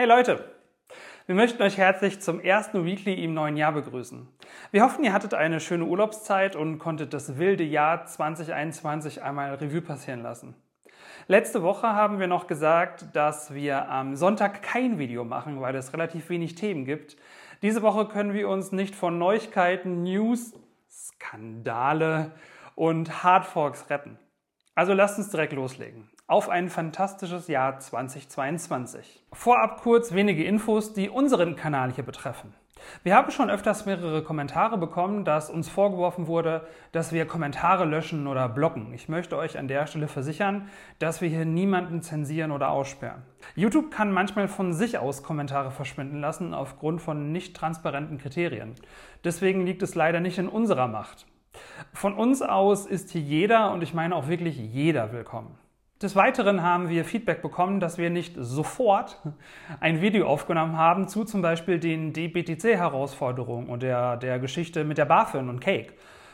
Hey 0.00 0.08
Leute! 0.08 0.42
Wir 1.26 1.34
möchten 1.34 1.62
euch 1.62 1.76
herzlich 1.76 2.22
zum 2.22 2.40
ersten 2.40 2.86
Weekly 2.86 3.22
im 3.22 3.34
neuen 3.34 3.58
Jahr 3.58 3.72
begrüßen. 3.72 4.26
Wir 4.70 4.82
hoffen, 4.82 5.04
ihr 5.04 5.12
hattet 5.12 5.34
eine 5.34 5.60
schöne 5.60 5.84
Urlaubszeit 5.84 6.56
und 6.56 6.78
konntet 6.78 7.12
das 7.12 7.36
wilde 7.36 7.64
Jahr 7.64 8.06
2021 8.06 9.22
einmal 9.22 9.52
Revue 9.56 9.82
passieren 9.82 10.22
lassen. 10.22 10.54
Letzte 11.26 11.62
Woche 11.62 11.88
haben 11.88 12.18
wir 12.18 12.28
noch 12.28 12.46
gesagt, 12.46 13.14
dass 13.14 13.52
wir 13.52 13.90
am 13.90 14.16
Sonntag 14.16 14.62
kein 14.62 14.98
Video 14.98 15.22
machen, 15.22 15.60
weil 15.60 15.74
es 15.74 15.92
relativ 15.92 16.30
wenig 16.30 16.54
Themen 16.54 16.86
gibt. 16.86 17.18
Diese 17.60 17.82
Woche 17.82 18.06
können 18.06 18.32
wir 18.32 18.48
uns 18.48 18.72
nicht 18.72 18.94
von 18.94 19.18
Neuigkeiten, 19.18 20.02
News, 20.04 20.54
Skandale 20.88 22.32
und 22.74 23.22
Hardforks 23.22 23.90
retten. 23.90 24.18
Also 24.74 24.94
lasst 24.94 25.18
uns 25.18 25.28
direkt 25.28 25.52
loslegen. 25.52 26.08
Auf 26.30 26.48
ein 26.48 26.68
fantastisches 26.68 27.48
Jahr 27.48 27.80
2022. 27.80 29.24
Vorab 29.32 29.82
kurz 29.82 30.14
wenige 30.14 30.44
Infos, 30.44 30.92
die 30.92 31.10
unseren 31.10 31.56
Kanal 31.56 31.90
hier 31.90 32.04
betreffen. 32.04 32.54
Wir 33.02 33.16
haben 33.16 33.32
schon 33.32 33.50
öfters 33.50 33.84
mehrere 33.84 34.22
Kommentare 34.22 34.78
bekommen, 34.78 35.24
dass 35.24 35.50
uns 35.50 35.68
vorgeworfen 35.68 36.28
wurde, 36.28 36.68
dass 36.92 37.10
wir 37.10 37.26
Kommentare 37.26 37.84
löschen 37.84 38.28
oder 38.28 38.48
blocken. 38.48 38.94
Ich 38.94 39.08
möchte 39.08 39.36
euch 39.36 39.58
an 39.58 39.66
der 39.66 39.88
Stelle 39.88 40.06
versichern, 40.06 40.68
dass 41.00 41.20
wir 41.20 41.28
hier 41.28 41.44
niemanden 41.44 42.00
zensieren 42.00 42.52
oder 42.52 42.70
aussperren. 42.70 43.22
YouTube 43.56 43.90
kann 43.90 44.12
manchmal 44.12 44.46
von 44.46 44.72
sich 44.72 44.98
aus 44.98 45.24
Kommentare 45.24 45.72
verschwinden 45.72 46.20
lassen 46.20 46.54
aufgrund 46.54 47.02
von 47.02 47.32
nicht 47.32 47.56
transparenten 47.56 48.18
Kriterien. 48.18 48.76
Deswegen 49.24 49.66
liegt 49.66 49.82
es 49.82 49.96
leider 49.96 50.20
nicht 50.20 50.38
in 50.38 50.48
unserer 50.48 50.86
Macht. 50.86 51.26
Von 51.92 52.14
uns 52.14 52.40
aus 52.40 52.86
ist 52.86 53.10
hier 53.10 53.20
jeder, 53.20 53.72
und 53.72 53.82
ich 53.82 53.94
meine 53.94 54.14
auch 54.14 54.28
wirklich 54.28 54.56
jeder, 54.56 55.10
willkommen. 55.12 55.58
Des 56.02 56.16
Weiteren 56.16 56.62
haben 56.62 56.88
wir 56.88 57.04
Feedback 57.04 57.42
bekommen, 57.42 57.78
dass 57.78 57.98
wir 57.98 58.08
nicht 58.08 58.34
sofort 58.38 59.20
ein 59.80 60.00
Video 60.00 60.26
aufgenommen 60.26 60.78
haben 60.78 61.08
zu 61.08 61.24
zum 61.24 61.42
Beispiel 61.42 61.78
den 61.78 62.14
DBTC-Herausforderungen 62.14 63.68
und 63.68 63.82
der, 63.82 64.16
der 64.16 64.38
Geschichte 64.38 64.84
mit 64.84 64.96
der 64.96 65.04
BaFin 65.04 65.50
und 65.50 65.60
Cake. 65.60 65.92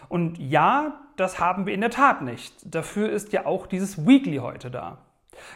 Und 0.08 0.38
ja, 0.38 1.00
das 1.16 1.40
haben 1.40 1.66
wir 1.66 1.74
in 1.74 1.80
der 1.80 1.90
Tat 1.90 2.22
nicht. 2.22 2.54
Dafür 2.64 3.10
ist 3.10 3.32
ja 3.32 3.44
auch 3.44 3.66
dieses 3.66 4.06
Weekly 4.06 4.36
heute 4.36 4.70
da. 4.70 4.98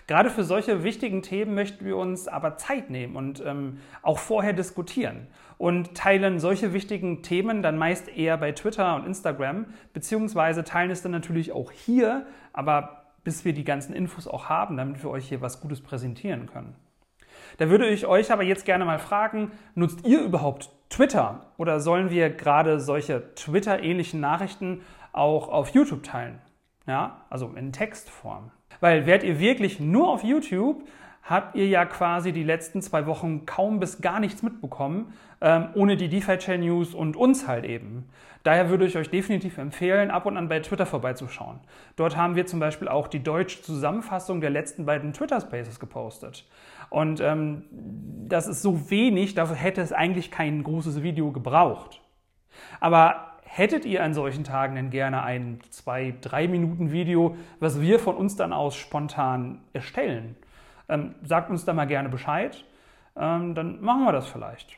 Gerade 0.08 0.28
für 0.28 0.42
solche 0.42 0.83
wichtigen 0.83 1.22
Themen 1.22 1.55
möchten 1.55 1.84
wir 1.84 1.97
uns 1.97 2.27
aber 2.27 2.56
Zeit 2.56 2.91
nehmen 2.91 3.14
und 3.14 3.41
ähm, 3.47 3.78
auch 4.02 4.19
vorher 4.19 4.52
diskutieren 4.52 5.28
und 5.56 5.95
teilen 5.95 6.41
solche 6.41 6.72
wichtigen 6.72 7.22
Themen 7.22 7.62
dann 7.62 7.78
meist 7.78 8.08
eher 8.08 8.36
bei 8.39 8.50
Twitter 8.50 8.97
und 8.97 9.06
Instagram, 9.06 9.67
beziehungsweise 9.92 10.64
teilen 10.64 10.91
es 10.91 11.00
dann 11.00 11.12
natürlich 11.12 11.52
auch 11.52 11.70
hier, 11.70 12.27
aber 12.52 12.99
bis 13.24 13.44
wir 13.44 13.52
die 13.52 13.64
ganzen 13.64 13.92
Infos 13.92 14.26
auch 14.26 14.48
haben, 14.48 14.76
damit 14.76 15.02
wir 15.02 15.10
euch 15.10 15.28
hier 15.28 15.40
was 15.40 15.60
Gutes 15.60 15.80
präsentieren 15.80 16.46
können. 16.46 16.74
Da 17.58 17.68
würde 17.68 17.88
ich 17.88 18.06
euch 18.06 18.30
aber 18.30 18.42
jetzt 18.42 18.64
gerne 18.64 18.84
mal 18.84 18.98
fragen, 18.98 19.52
nutzt 19.74 20.06
ihr 20.06 20.20
überhaupt 20.20 20.70
Twitter 20.88 21.46
oder 21.56 21.80
sollen 21.80 22.10
wir 22.10 22.30
gerade 22.30 22.80
solche 22.80 23.34
Twitter-ähnlichen 23.34 24.20
Nachrichten 24.20 24.82
auch 25.12 25.48
auf 25.48 25.70
YouTube 25.70 26.02
teilen? 26.02 26.38
Ja, 26.86 27.22
also 27.30 27.52
in 27.54 27.72
Textform. 27.72 28.50
Weil 28.80 29.06
wärt 29.06 29.22
ihr 29.22 29.38
wirklich 29.38 29.80
nur 29.80 30.08
auf 30.08 30.24
YouTube, 30.24 30.84
habt 31.31 31.55
ihr 31.55 31.69
ja 31.69 31.86
quasi 31.86 32.33
die 32.33 32.42
letzten 32.42 32.83
zwei 32.83 33.06
Wochen 33.06 33.47
kaum 33.47 33.78
bis 33.78 34.00
gar 34.00 34.19
nichts 34.20 34.42
mitbekommen, 34.42 35.14
ähm, 35.41 35.69
ohne 35.75 35.97
die 35.97 36.09
DeFi-Chain 36.09 36.61
News 36.61 36.92
und 36.92 37.17
uns 37.17 37.47
halt 37.47 37.64
eben. 37.64 38.09
Daher 38.42 38.69
würde 38.69 38.86
ich 38.86 38.97
euch 38.97 39.11
definitiv 39.11 39.56
empfehlen, 39.56 40.11
ab 40.11 40.27
und 40.27 40.36
an 40.36 40.48
bei 40.48 40.61
Twitter 40.61 40.86
vorbeizuschauen. 40.86 41.61
Dort 41.97 42.17
haben 42.17 42.36
wir 42.36 42.47
zum 42.47 42.58
Beispiel 42.58 42.89
auch 42.89 43.06
die 43.06 43.23
deutsche 43.23 43.62
Zusammenfassung 43.62 44.41
der 44.41 44.51
letzten 44.51 44.86
beiden 44.86 45.12
Twitter 45.12 45.41
Spaces 45.41 45.78
gepostet. 45.78 46.48
Und 46.89 47.20
ähm, 47.20 47.64
das 48.28 48.48
ist 48.48 48.62
so 48.62 48.91
wenig, 48.91 49.34
dafür 49.34 49.56
hätte 49.56 49.81
es 49.81 49.92
eigentlich 49.92 50.31
kein 50.31 50.64
großes 50.64 51.03
Video 51.03 51.33
gebraucht. 51.33 52.01
Aber 52.81 53.31
Hättet 53.53 53.84
ihr 53.84 54.05
an 54.05 54.14
solchen 54.14 54.45
Tagen 54.45 54.77
denn 54.77 54.91
gerne 54.91 55.25
ein 55.25 55.58
zwei, 55.70 56.14
drei 56.20 56.46
Minuten 56.46 56.92
Video, 56.92 57.36
was 57.58 57.80
wir 57.80 57.98
von 57.98 58.14
uns 58.14 58.36
dann 58.36 58.52
aus 58.52 58.77
spontan 58.77 59.58
erstellen? 59.73 60.36
Ähm, 60.90 61.14
sagt 61.23 61.51
uns 61.51 61.64
da 61.64 61.73
mal 61.73 61.86
gerne 61.86 62.08
Bescheid, 62.08 62.64
ähm, 63.17 63.55
dann 63.55 63.80
machen 63.80 64.05
wir 64.05 64.12
das 64.12 64.27
vielleicht. 64.27 64.77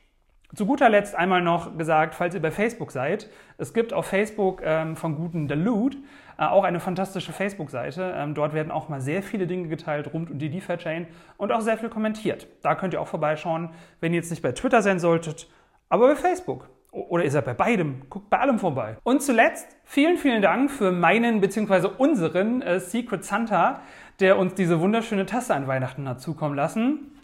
Zu 0.54 0.66
guter 0.66 0.90
Letzt 0.90 1.14
einmal 1.14 1.40
noch 1.40 1.78
gesagt, 1.78 2.14
falls 2.14 2.34
ihr 2.34 2.42
bei 2.42 2.50
Facebook 2.50 2.92
seid, 2.92 3.30
es 3.56 3.72
gibt 3.72 3.94
auf 3.94 4.04
Facebook 4.04 4.60
ähm, 4.62 4.96
von 4.96 5.16
guten 5.16 5.48
Delude 5.48 5.96
äh, 6.38 6.44
auch 6.44 6.64
eine 6.64 6.78
fantastische 6.78 7.32
Facebook-Seite. 7.32 8.12
Ähm, 8.14 8.34
dort 8.34 8.52
werden 8.52 8.70
auch 8.70 8.90
mal 8.90 9.00
sehr 9.00 9.22
viele 9.22 9.46
Dinge 9.46 9.68
geteilt 9.68 10.12
rund 10.12 10.30
um 10.30 10.38
die 10.38 10.50
DeFi-Chain 10.50 11.06
und 11.38 11.52
auch 11.52 11.62
sehr 11.62 11.78
viel 11.78 11.88
kommentiert. 11.88 12.48
Da 12.62 12.74
könnt 12.74 12.92
ihr 12.92 13.00
auch 13.00 13.08
vorbeischauen, 13.08 13.70
wenn 14.00 14.12
ihr 14.12 14.18
jetzt 14.18 14.30
nicht 14.30 14.42
bei 14.42 14.52
Twitter 14.52 14.82
sein 14.82 14.98
solltet, 14.98 15.48
aber 15.88 16.08
bei 16.08 16.16
Facebook. 16.16 16.68
Oder 16.92 17.24
ihr 17.24 17.30
seid 17.30 17.46
bei 17.46 17.54
beidem? 17.54 18.02
Guckt 18.10 18.28
bei 18.28 18.38
allem 18.38 18.58
vorbei. 18.58 18.98
Und 19.02 19.22
zuletzt 19.22 19.66
vielen, 19.82 20.18
vielen 20.18 20.42
Dank 20.42 20.70
für 20.70 20.92
meinen 20.92 21.40
bzw. 21.40 21.88
unseren 21.96 22.60
äh, 22.60 22.80
Secret 22.80 23.24
Santa, 23.24 23.80
der 24.20 24.38
uns 24.38 24.54
diese 24.54 24.78
wunderschöne 24.78 25.24
Tasse 25.24 25.54
an 25.54 25.66
Weihnachten 25.66 26.06
hat 26.06 26.20
zukommen 26.20 26.54
lassen. 26.54 27.18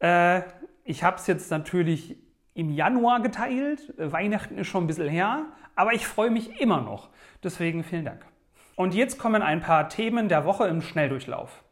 Äh, 0.00 0.42
ich 0.84 1.02
habe 1.02 1.16
es 1.16 1.26
jetzt 1.26 1.50
natürlich 1.50 2.18
im 2.52 2.68
Januar 2.68 3.22
geteilt. 3.22 3.94
Weihnachten 3.96 4.58
ist 4.58 4.66
schon 4.66 4.84
ein 4.84 4.86
bisschen 4.86 5.08
her, 5.08 5.46
aber 5.74 5.94
ich 5.94 6.06
freue 6.06 6.30
mich 6.30 6.60
immer 6.60 6.82
noch. 6.82 7.08
Deswegen 7.42 7.84
vielen 7.84 8.04
Dank. 8.04 8.26
Und 8.76 8.94
jetzt 8.94 9.18
kommen 9.18 9.40
ein 9.40 9.60
paar 9.60 9.88
Themen 9.88 10.28
der 10.28 10.44
Woche 10.44 10.66
im 10.66 10.82
Schnelldurchlauf. 10.82 11.64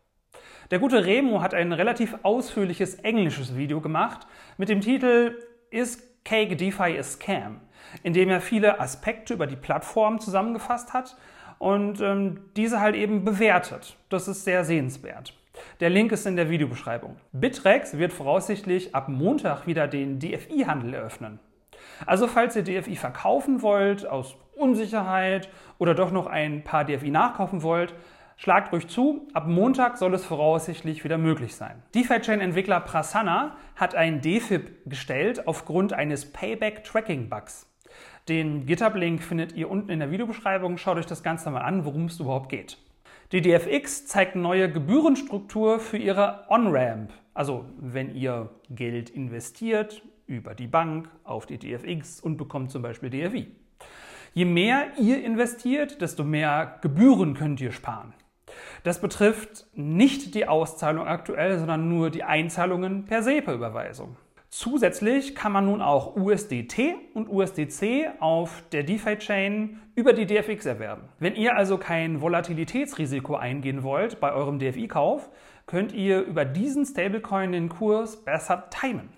Der 0.70 0.78
gute 0.78 1.04
Remo 1.04 1.42
hat 1.42 1.52
ein 1.52 1.72
relativ 1.72 2.16
ausführliches 2.22 2.94
englisches 2.96 3.54
Video 3.54 3.82
gemacht 3.82 4.26
mit 4.56 4.70
dem 4.70 4.80
Titel 4.80 5.36
Ist 5.70 6.07
Cake 6.28 6.56
DeFi 6.56 6.98
a 6.98 7.02
Scam, 7.02 7.60
in 8.02 8.12
dem 8.12 8.28
er 8.28 8.42
viele 8.42 8.80
Aspekte 8.80 9.32
über 9.32 9.46
die 9.46 9.56
Plattform 9.56 10.20
zusammengefasst 10.20 10.92
hat 10.92 11.16
und 11.58 12.02
ähm, 12.02 12.40
diese 12.54 12.80
halt 12.80 12.96
eben 12.96 13.24
bewertet. 13.24 13.96
Das 14.10 14.28
ist 14.28 14.44
sehr 14.44 14.62
sehenswert. 14.64 15.32
Der 15.80 15.88
Link 15.88 16.12
ist 16.12 16.26
in 16.26 16.36
der 16.36 16.50
Videobeschreibung. 16.50 17.16
Bitrex 17.32 17.96
wird 17.96 18.12
voraussichtlich 18.12 18.94
ab 18.94 19.08
Montag 19.08 19.66
wieder 19.66 19.88
den 19.88 20.18
DFI-Handel 20.18 20.92
eröffnen. 20.92 21.38
Also 22.04 22.26
falls 22.26 22.54
ihr 22.56 22.62
DFI 22.62 22.96
verkaufen 22.96 23.62
wollt 23.62 24.06
aus 24.06 24.36
Unsicherheit 24.54 25.48
oder 25.78 25.94
doch 25.94 26.12
noch 26.12 26.26
ein 26.26 26.62
paar 26.62 26.84
DFI 26.84 27.08
nachkaufen 27.08 27.62
wollt, 27.62 27.94
Schlagt 28.40 28.72
ruhig 28.72 28.86
zu, 28.86 29.26
ab 29.32 29.48
Montag 29.48 29.98
soll 29.98 30.14
es 30.14 30.24
voraussichtlich 30.24 31.02
wieder 31.02 31.18
möglich 31.18 31.56
sein. 31.56 31.82
DeFi-Chain-Entwickler 31.96 32.78
Prasanna 32.78 33.56
hat 33.74 33.96
ein 33.96 34.20
DFIP 34.20 34.88
gestellt 34.88 35.48
aufgrund 35.48 35.92
eines 35.92 36.32
Payback-Tracking-Bugs. 36.32 37.66
Den 38.28 38.64
GitHub-Link 38.64 39.24
findet 39.24 39.54
ihr 39.54 39.68
unten 39.68 39.90
in 39.90 39.98
der 39.98 40.12
Videobeschreibung. 40.12 40.78
Schaut 40.78 40.98
euch 40.98 41.06
das 41.06 41.24
Ganze 41.24 41.50
mal 41.50 41.62
an, 41.62 41.84
worum 41.84 42.04
es 42.04 42.20
überhaupt 42.20 42.48
geht. 42.48 42.78
Die 43.32 43.40
DFX 43.40 44.06
zeigt 44.06 44.36
neue 44.36 44.70
Gebührenstruktur 44.70 45.80
für 45.80 45.98
ihre 45.98 46.44
On-Ramp. 46.48 47.12
Also 47.34 47.64
wenn 47.80 48.14
ihr 48.14 48.50
Geld 48.70 49.10
investiert 49.10 50.00
über 50.28 50.54
die 50.54 50.68
Bank 50.68 51.10
auf 51.24 51.46
die 51.46 51.58
DFX 51.58 52.20
und 52.20 52.36
bekommt 52.36 52.70
zum 52.70 52.82
Beispiel 52.82 53.10
DFI. 53.10 53.48
Je 54.32 54.44
mehr 54.44 54.92
ihr 54.96 55.24
investiert, 55.24 56.00
desto 56.00 56.22
mehr 56.22 56.78
Gebühren 56.82 57.34
könnt 57.34 57.60
ihr 57.60 57.72
sparen. 57.72 58.14
Das 58.82 59.00
betrifft 59.00 59.66
nicht 59.74 60.34
die 60.34 60.46
Auszahlung 60.46 61.06
aktuell, 61.06 61.58
sondern 61.58 61.88
nur 61.88 62.10
die 62.10 62.24
Einzahlungen 62.24 63.04
per 63.04 63.22
SEPA-Überweisung. 63.22 64.16
Zusätzlich 64.50 65.34
kann 65.34 65.52
man 65.52 65.66
nun 65.66 65.82
auch 65.82 66.16
USDT 66.16 66.94
und 67.12 67.28
USDC 67.28 68.12
auf 68.18 68.64
der 68.72 68.82
DeFi-Chain 68.82 69.78
über 69.94 70.14
die 70.14 70.24
DFX 70.24 70.64
erwerben. 70.64 71.02
Wenn 71.18 71.34
ihr 71.34 71.54
also 71.54 71.76
kein 71.76 72.22
Volatilitätsrisiko 72.22 73.36
eingehen 73.36 73.82
wollt 73.82 74.20
bei 74.20 74.32
eurem 74.32 74.58
DFI-Kauf, 74.58 75.28
könnt 75.66 75.92
ihr 75.92 76.22
über 76.22 76.46
diesen 76.46 76.86
Stablecoin 76.86 77.52
den 77.52 77.68
Kurs 77.68 78.24
besser 78.24 78.70
timen. 78.70 79.10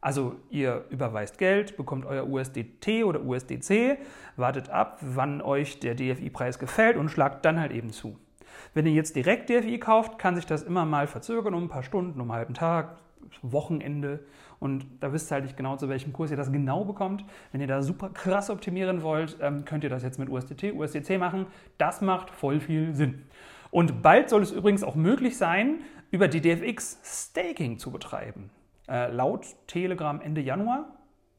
Also 0.00 0.34
ihr 0.50 0.84
überweist 0.90 1.38
Geld, 1.38 1.76
bekommt 1.76 2.04
euer 2.04 2.26
USDT 2.26 3.04
oder 3.04 3.22
USDC, 3.22 3.98
wartet 4.36 4.70
ab, 4.70 4.98
wann 5.00 5.40
euch 5.40 5.78
der 5.78 5.94
DFI-Preis 5.94 6.58
gefällt 6.58 6.96
und 6.96 7.10
schlagt 7.10 7.44
dann 7.44 7.60
halt 7.60 7.72
eben 7.72 7.90
zu. 7.90 8.18
Wenn 8.72 8.86
ihr 8.86 8.92
jetzt 8.92 9.16
direkt 9.16 9.50
DFI 9.50 9.78
kauft, 9.78 10.18
kann 10.18 10.36
sich 10.36 10.46
das 10.46 10.62
immer 10.62 10.84
mal 10.84 11.06
verzögern 11.06 11.54
um 11.54 11.64
ein 11.64 11.68
paar 11.68 11.82
Stunden, 11.82 12.20
um 12.20 12.30
einen 12.30 12.38
halben 12.38 12.54
Tag, 12.54 12.96
Wochenende. 13.42 14.20
Und 14.60 14.86
da 15.00 15.12
wisst 15.12 15.30
ihr 15.30 15.34
halt 15.34 15.44
nicht 15.44 15.56
genau, 15.56 15.76
zu 15.76 15.88
welchem 15.88 16.12
Kurs 16.12 16.30
ihr 16.30 16.36
das 16.36 16.52
genau 16.52 16.84
bekommt. 16.84 17.24
Wenn 17.52 17.60
ihr 17.60 17.66
da 17.66 17.82
super 17.82 18.10
krass 18.10 18.50
optimieren 18.50 19.02
wollt, 19.02 19.36
ähm, 19.40 19.64
könnt 19.64 19.84
ihr 19.84 19.90
das 19.90 20.02
jetzt 20.02 20.18
mit 20.18 20.28
USDT, 20.28 20.72
USDC 20.72 21.18
machen. 21.18 21.46
Das 21.78 22.00
macht 22.00 22.30
voll 22.30 22.60
viel 22.60 22.94
Sinn. 22.94 23.24
Und 23.70 24.02
bald 24.02 24.30
soll 24.30 24.42
es 24.42 24.52
übrigens 24.52 24.84
auch 24.84 24.94
möglich 24.94 25.36
sein, 25.36 25.80
über 26.10 26.28
die 26.28 26.40
DFX 26.40 27.00
Staking 27.02 27.78
zu 27.78 27.90
betreiben. 27.90 28.50
Äh, 28.88 29.10
laut 29.10 29.46
Telegram 29.66 30.20
Ende 30.20 30.40
Januar. 30.40 30.86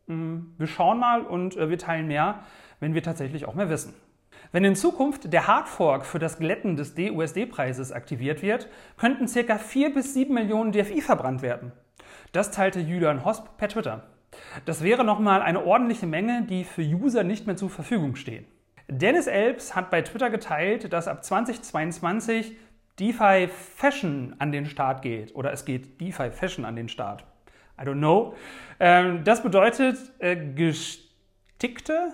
Mm, 0.07 0.39
wir 0.57 0.67
schauen 0.67 0.99
mal 0.99 1.21
und 1.21 1.55
äh, 1.55 1.69
wir 1.69 1.77
teilen 1.77 2.07
mehr, 2.07 2.43
wenn 2.79 2.93
wir 2.93 3.01
tatsächlich 3.01 3.45
auch 3.45 3.55
mehr 3.55 3.69
wissen. 3.69 3.93
Wenn 4.55 4.63
in 4.63 4.77
Zukunft 4.77 5.33
der 5.33 5.47
Hardfork 5.47 6.05
für 6.05 6.17
das 6.17 6.39
Glätten 6.39 6.77
des 6.77 6.95
DUSD-Preises 6.95 7.91
aktiviert 7.91 8.41
wird, 8.41 8.69
könnten 8.95 9.25
ca. 9.25 9.57
4 9.57 9.93
bis 9.93 10.13
7 10.13 10.33
Millionen 10.33 10.71
DFI 10.71 11.01
verbrannt 11.01 11.41
werden. 11.41 11.73
Das 12.31 12.51
teilte 12.51 12.79
Julian 12.79 13.25
Hosp 13.25 13.57
per 13.57 13.67
Twitter. 13.67 14.03
Das 14.63 14.81
wäre 14.81 15.03
nochmal 15.03 15.41
eine 15.41 15.65
ordentliche 15.65 16.07
Menge, 16.07 16.45
die 16.49 16.63
für 16.63 16.83
User 16.83 17.25
nicht 17.25 17.45
mehr 17.45 17.57
zur 17.57 17.69
Verfügung 17.69 18.15
stehen. 18.15 18.45
Dennis 18.87 19.27
Elbs 19.27 19.75
hat 19.75 19.91
bei 19.91 20.01
Twitter 20.03 20.29
geteilt, 20.29 20.93
dass 20.93 21.09
ab 21.09 21.25
2022 21.25 22.55
DeFi 22.97 23.49
Fashion 23.49 24.37
an 24.39 24.53
den 24.53 24.67
Start 24.67 25.01
geht. 25.01 25.35
Oder 25.35 25.51
es 25.51 25.65
geht 25.65 25.99
DeFi 25.99 26.31
Fashion 26.31 26.63
an 26.63 26.77
den 26.77 26.87
Start. 26.87 27.25
I 27.77 27.83
don't 27.83 27.97
know. 27.97 28.35
Ähm, 28.79 29.25
das 29.25 29.43
bedeutet 29.43 29.97
äh, 30.19 30.37
gestickte, 30.37 32.13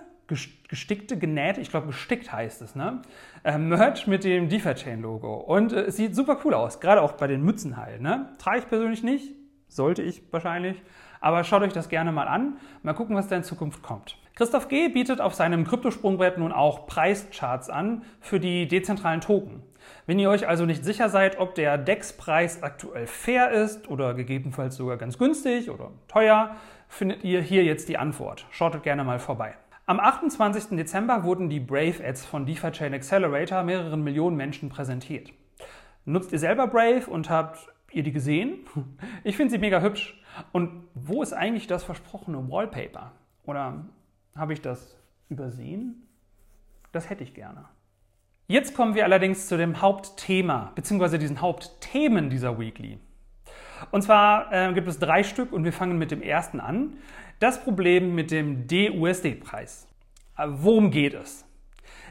gestickte, 0.67 1.17
genähte, 1.17 1.61
ich 1.61 1.69
glaube 1.69 1.87
gestickt 1.87 2.31
heißt 2.31 2.61
es, 2.61 2.75
ne? 2.75 3.01
Äh, 3.43 3.57
Merch 3.57 4.07
mit 4.07 4.23
dem 4.23 4.49
DeFi-Chain-Logo. 4.49 5.35
Und 5.35 5.73
äh, 5.73 5.81
es 5.81 5.97
sieht 5.97 6.15
super 6.15 6.39
cool 6.43 6.53
aus, 6.53 6.79
gerade 6.79 7.01
auch 7.01 7.13
bei 7.13 7.27
den 7.27 7.43
Mützen 7.43 7.77
halt. 7.77 8.01
Ne? 8.01 8.29
Trage 8.37 8.59
ich 8.59 8.67
persönlich 8.67 9.03
nicht, 9.03 9.33
sollte 9.67 10.01
ich 10.01 10.21
wahrscheinlich. 10.31 10.81
Aber 11.19 11.43
schaut 11.43 11.61
euch 11.61 11.73
das 11.73 11.89
gerne 11.89 12.11
mal 12.11 12.27
an. 12.27 12.57
Mal 12.83 12.93
gucken, 12.93 13.15
was 13.15 13.27
da 13.27 13.35
in 13.35 13.43
Zukunft 13.43 13.83
kommt. 13.83 14.17
Christoph 14.35 14.69
G. 14.69 14.89
bietet 14.89 15.21
auf 15.21 15.35
seinem 15.35 15.65
Kryptosprungbrett 15.65 16.37
nun 16.37 16.51
auch 16.51 16.87
Preischarts 16.87 17.69
an 17.69 18.03
für 18.19 18.39
die 18.39 18.67
dezentralen 18.67 19.21
Token. 19.21 19.61
Wenn 20.05 20.19
ihr 20.19 20.29
euch 20.29 20.47
also 20.47 20.65
nicht 20.65 20.83
sicher 20.83 21.09
seid, 21.09 21.39
ob 21.39 21.55
der 21.55 21.77
DEX-Preis 21.77 22.63
aktuell 22.63 23.07
fair 23.07 23.51
ist 23.51 23.89
oder 23.89 24.13
gegebenenfalls 24.13 24.75
sogar 24.75 24.97
ganz 24.97 25.17
günstig 25.17 25.69
oder 25.69 25.91
teuer, 26.07 26.55
findet 26.87 27.23
ihr 27.23 27.41
hier 27.41 27.63
jetzt 27.63 27.89
die 27.89 27.97
Antwort. 27.97 28.45
Schaut 28.51 28.81
gerne 28.83 29.03
mal 29.03 29.19
vorbei. 29.19 29.55
Am 29.91 29.99
28. 29.99 30.77
Dezember 30.77 31.25
wurden 31.25 31.49
die 31.49 31.59
Brave 31.59 32.01
Ads 32.01 32.25
von 32.25 32.45
DeFi 32.45 32.71
Chain 32.71 32.93
Accelerator 32.93 33.61
mehreren 33.63 34.01
Millionen 34.01 34.37
Menschen 34.37 34.69
präsentiert. 34.69 35.33
Nutzt 36.05 36.31
ihr 36.31 36.39
selber 36.39 36.67
Brave 36.67 37.07
und 37.07 37.29
habt 37.29 37.67
ihr 37.91 38.01
die 38.01 38.13
gesehen? 38.13 38.59
Ich 39.25 39.35
finde 39.35 39.51
sie 39.51 39.57
mega 39.57 39.81
hübsch. 39.81 40.17
Und 40.53 40.87
wo 40.93 41.21
ist 41.21 41.33
eigentlich 41.33 41.67
das 41.67 41.83
versprochene 41.83 42.49
Wallpaper? 42.49 43.11
Oder 43.43 43.83
habe 44.33 44.53
ich 44.53 44.61
das 44.61 44.95
übersehen? 45.27 46.07
Das 46.93 47.09
hätte 47.09 47.25
ich 47.25 47.33
gerne. 47.33 47.65
Jetzt 48.47 48.73
kommen 48.73 48.95
wir 48.95 49.03
allerdings 49.03 49.47
zu 49.47 49.57
dem 49.57 49.81
Hauptthema, 49.81 50.71
beziehungsweise 50.73 51.19
diesen 51.19 51.41
Hauptthemen 51.41 52.29
dieser 52.29 52.57
Weekly. 52.57 52.97
Und 53.89 54.03
zwar 54.03 54.51
äh, 54.51 54.73
gibt 54.73 54.87
es 54.87 54.99
drei 54.99 55.23
Stück 55.23 55.51
und 55.51 55.63
wir 55.63 55.73
fangen 55.73 55.97
mit 55.97 56.11
dem 56.11 56.21
ersten 56.21 56.59
an. 56.59 56.97
Das 57.39 57.63
Problem 57.63 58.13
mit 58.13 58.29
dem 58.29 58.67
DUSD-Preis. 58.67 59.87
Äh, 60.37 60.45
worum 60.47 60.91
geht 60.91 61.15
es? 61.15 61.45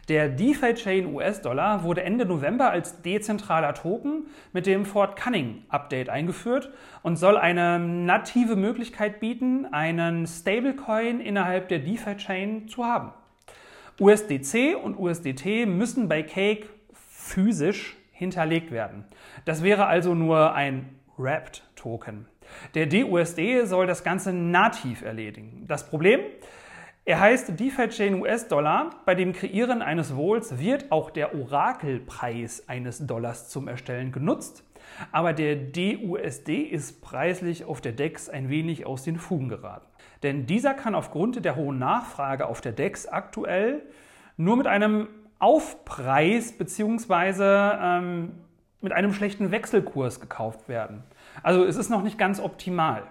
Der 0.08 0.28
DeFi-Chain 0.28 1.14
US-Dollar 1.14 1.84
wurde 1.84 2.02
Ende 2.02 2.24
November 2.24 2.70
als 2.70 3.00
dezentraler 3.02 3.74
Token 3.74 4.26
mit 4.52 4.66
dem 4.66 4.84
Fort 4.84 5.14
Cunning-Update 5.16 6.08
eingeführt 6.08 6.70
und 7.02 7.14
soll 7.14 7.36
eine 7.36 7.78
native 7.78 8.56
Möglichkeit 8.56 9.20
bieten, 9.20 9.66
einen 9.72 10.26
Stablecoin 10.26 11.20
innerhalb 11.20 11.68
der 11.68 11.78
DeFi-Chain 11.78 12.66
zu 12.66 12.84
haben. 12.84 13.12
USDC 14.00 14.74
und 14.82 14.98
USDT 14.98 15.66
müssen 15.66 16.08
bei 16.08 16.24
Cake 16.24 16.66
physisch 16.92 17.96
hinterlegt 18.10 18.72
werden. 18.72 19.04
Das 19.44 19.62
wäre 19.62 19.86
also 19.86 20.14
nur 20.14 20.54
ein 20.54 20.99
Wrapped 21.20 21.62
Token. 21.76 22.26
Der 22.74 22.86
DUSD 22.86 23.64
soll 23.64 23.86
das 23.86 24.02
Ganze 24.04 24.32
nativ 24.32 25.02
erledigen. 25.02 25.64
Das 25.68 25.88
Problem? 25.88 26.20
Er 27.04 27.20
heißt 27.20 27.58
DeFi-Chain 27.58 28.20
US-Dollar. 28.20 28.90
Bei 29.04 29.14
dem 29.14 29.32
Kreieren 29.32 29.82
eines 29.82 30.14
Wohls 30.14 30.58
wird 30.58 30.92
auch 30.92 31.10
der 31.10 31.34
Orakelpreis 31.34 32.68
eines 32.68 33.06
Dollars 33.06 33.48
zum 33.48 33.68
Erstellen 33.68 34.12
genutzt. 34.12 34.64
Aber 35.12 35.32
der 35.32 35.56
DUSD 35.56 36.62
ist 36.62 37.00
preislich 37.02 37.64
auf 37.64 37.80
der 37.80 37.92
DEX 37.92 38.28
ein 38.28 38.48
wenig 38.48 38.86
aus 38.86 39.02
den 39.02 39.16
Fugen 39.16 39.48
geraten. 39.48 39.86
Denn 40.22 40.46
dieser 40.46 40.74
kann 40.74 40.94
aufgrund 40.94 41.44
der 41.44 41.56
hohen 41.56 41.78
Nachfrage 41.78 42.46
auf 42.46 42.60
der 42.60 42.72
DEX 42.72 43.06
aktuell 43.06 43.82
nur 44.36 44.56
mit 44.56 44.66
einem 44.66 45.08
Aufpreis 45.38 46.52
bzw. 46.52 47.42
Ähm, 47.80 48.32
mit 48.80 48.92
einem 48.92 49.12
schlechten 49.12 49.50
Wechselkurs 49.50 50.20
gekauft 50.20 50.68
werden. 50.68 51.02
Also 51.42 51.64
es 51.64 51.76
ist 51.76 51.90
noch 51.90 52.02
nicht 52.02 52.18
ganz 52.18 52.40
optimal. 52.40 53.02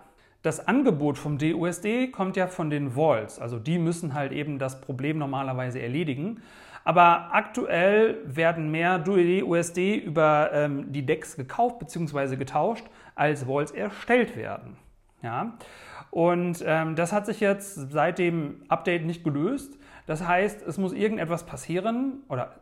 Das 0.41 0.67
Angebot 0.67 1.17
vom 1.17 1.37
DUSD 1.37 2.11
kommt 2.11 2.37
ja 2.37 2.47
von 2.47 2.69
den 2.69 2.95
Vaults, 2.95 3.39
also 3.39 3.59
die 3.59 3.77
müssen 3.77 4.13
halt 4.13 4.31
eben 4.31 4.57
das 4.57 4.79
Problem 4.79 5.17
normalerweise 5.17 5.81
erledigen. 5.81 6.41
Aber 6.85 7.33
aktuell 7.33 8.19
werden 8.23 8.71
mehr 8.71 8.99
DUSD 8.99 9.97
über 9.97 10.49
ähm, 10.53 10.91
die 10.91 11.05
DEX 11.05 11.35
gekauft 11.35 11.79
bzw. 11.79 12.37
getauscht, 12.37 12.85
als 13.15 13.45
Vaults 13.45 13.71
erstellt 13.71 14.37
werden. 14.37 14.77
Ja? 15.21 15.57
Und 16.09 16.63
ähm, 16.65 16.95
das 16.95 17.11
hat 17.11 17.25
sich 17.25 17.41
jetzt 17.41 17.91
seit 17.91 18.17
dem 18.17 18.63
Update 18.69 19.05
nicht 19.05 19.23
gelöst. 19.23 19.77
Das 20.05 20.25
heißt, 20.25 20.65
es 20.65 20.77
muss 20.77 20.93
irgendetwas 20.93 21.45
passieren 21.45 22.23
oder 22.29 22.55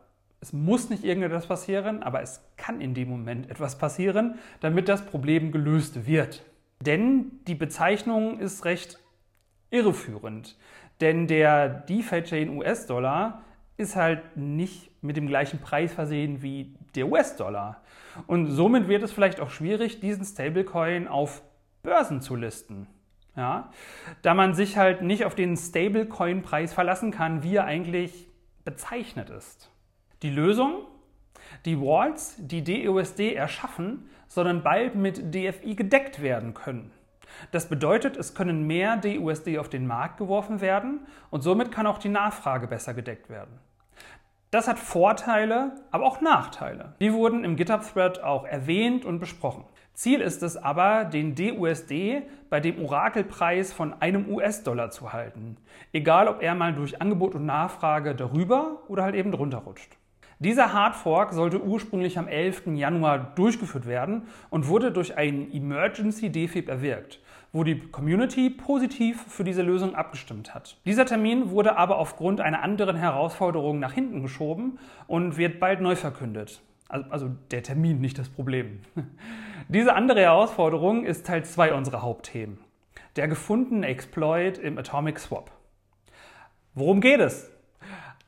es 0.47 0.53
muss 0.53 0.89
nicht 0.89 1.03
irgendetwas 1.03 1.45
passieren, 1.45 2.01
aber 2.03 2.21
es 2.21 2.41
kann 2.55 2.79
in 2.79 2.93
dem 2.93 3.09
Moment 3.09 3.51
etwas 3.51 3.77
passieren, 3.77 4.39
damit 4.61 4.87
das 4.87 5.05
Problem 5.05 5.51
gelöst 5.51 6.07
wird. 6.07 6.45
Denn 6.79 7.41
die 7.47 7.55
Bezeichnung 7.55 8.39
ist 8.39 8.63
recht 8.63 8.97
irreführend. 9.71 10.57
Denn 11.01 11.27
der 11.27 11.67
DeFi-Chain 11.67 12.57
US-Dollar 12.57 13.43
ist 13.75 13.97
halt 13.97 14.37
nicht 14.37 14.89
mit 15.03 15.17
dem 15.17 15.27
gleichen 15.27 15.59
Preis 15.59 15.93
versehen 15.93 16.41
wie 16.41 16.77
der 16.95 17.09
US-Dollar. 17.09 17.81
Und 18.25 18.49
somit 18.49 18.87
wird 18.87 19.03
es 19.03 19.11
vielleicht 19.11 19.41
auch 19.41 19.49
schwierig, 19.49 19.99
diesen 19.99 20.23
Stablecoin 20.23 21.09
auf 21.09 21.41
Börsen 21.83 22.21
zu 22.21 22.35
listen. 22.35 22.87
Ja? 23.35 23.69
Da 24.21 24.33
man 24.33 24.53
sich 24.53 24.77
halt 24.77 25.01
nicht 25.01 25.25
auf 25.25 25.35
den 25.35 25.57
Stablecoin-Preis 25.57 26.73
verlassen 26.73 27.11
kann, 27.11 27.43
wie 27.43 27.57
er 27.57 27.65
eigentlich 27.65 28.29
bezeichnet 28.63 29.29
ist. 29.29 29.69
Die 30.23 30.31
Lösung? 30.31 30.79
Die 31.65 31.79
Walls, 31.79 32.37
die 32.39 32.63
DUSD 32.63 33.35
erschaffen, 33.35 34.09
sollen 34.27 34.63
bald 34.63 34.95
mit 34.95 35.35
DFI 35.35 35.75
gedeckt 35.75 36.23
werden 36.23 36.55
können. 36.55 36.91
Das 37.51 37.69
bedeutet, 37.69 38.17
es 38.17 38.33
können 38.33 38.65
mehr 38.65 38.97
DUSD 38.97 39.59
auf 39.59 39.69
den 39.69 39.85
Markt 39.85 40.17
geworfen 40.17 40.59
werden 40.59 41.01
und 41.29 41.41
somit 41.41 41.71
kann 41.71 41.85
auch 41.85 41.99
die 41.99 42.09
Nachfrage 42.09 42.65
besser 42.65 42.95
gedeckt 42.95 43.29
werden. 43.29 43.59
Das 44.49 44.67
hat 44.67 44.79
Vorteile, 44.79 45.73
aber 45.91 46.05
auch 46.05 46.19
Nachteile. 46.19 46.95
Die 46.99 47.13
wurden 47.13 47.43
im 47.43 47.55
GitHub-Thread 47.55 48.23
auch 48.23 48.43
erwähnt 48.43 49.05
und 49.05 49.19
besprochen. 49.19 49.65
Ziel 49.93 50.21
ist 50.21 50.41
es 50.41 50.57
aber, 50.57 51.05
den 51.05 51.35
DUSD 51.35 52.23
bei 52.49 52.59
dem 52.59 52.83
Orakelpreis 52.83 53.71
von 53.71 53.93
einem 54.01 54.29
US-Dollar 54.29 54.89
zu 54.89 55.13
halten, 55.13 55.57
egal 55.93 56.27
ob 56.27 56.41
er 56.41 56.55
mal 56.55 56.73
durch 56.73 57.01
Angebot 57.01 57.35
und 57.35 57.45
Nachfrage 57.45 58.15
darüber 58.15 58.83
oder 58.87 59.03
halt 59.03 59.13
eben 59.13 59.31
drunter 59.31 59.59
rutscht. 59.59 59.95
Dieser 60.39 60.71
Hardfork 60.71 61.33
sollte 61.33 61.63
ursprünglich 61.63 62.19
am 62.19 62.27
11. 62.27 62.67
Januar 62.75 63.33
durchgeführt 63.33 63.87
werden 63.87 64.27
und 64.51 64.67
wurde 64.67 64.91
durch 64.91 65.17
einen 65.17 65.51
Emergency 65.51 66.31
DFIB 66.31 66.69
erwirkt, 66.69 67.19
wo 67.51 67.63
die 67.63 67.79
Community 67.79 68.51
positiv 68.51 69.19
für 69.27 69.43
diese 69.43 69.63
Lösung 69.63 69.95
abgestimmt 69.95 70.53
hat. 70.53 70.77
Dieser 70.85 71.07
Termin 71.07 71.49
wurde 71.49 71.75
aber 71.75 71.97
aufgrund 71.97 72.39
einer 72.39 72.61
anderen 72.61 72.97
Herausforderung 72.97 73.79
nach 73.79 73.93
hinten 73.93 74.21
geschoben 74.21 74.77
und 75.07 75.37
wird 75.37 75.59
bald 75.59 75.81
neu 75.81 75.95
verkündet. 75.95 76.61
Also, 76.87 77.09
also 77.09 77.35
der 77.49 77.63
Termin, 77.63 77.99
nicht 77.99 78.19
das 78.19 78.29
Problem. 78.29 78.81
Diese 79.69 79.95
andere 79.95 80.21
Herausforderung 80.21 81.03
ist 81.03 81.25
Teil 81.25 81.45
2 81.45 81.73
unserer 81.73 82.03
Hauptthemen. 82.03 82.59
Der 83.15 83.27
gefundene 83.27 83.87
Exploit 83.87 84.59
im 84.59 84.77
Atomic 84.77 85.17
Swap. 85.17 85.49
Worum 86.75 87.01
geht 87.01 87.21
es? 87.21 87.51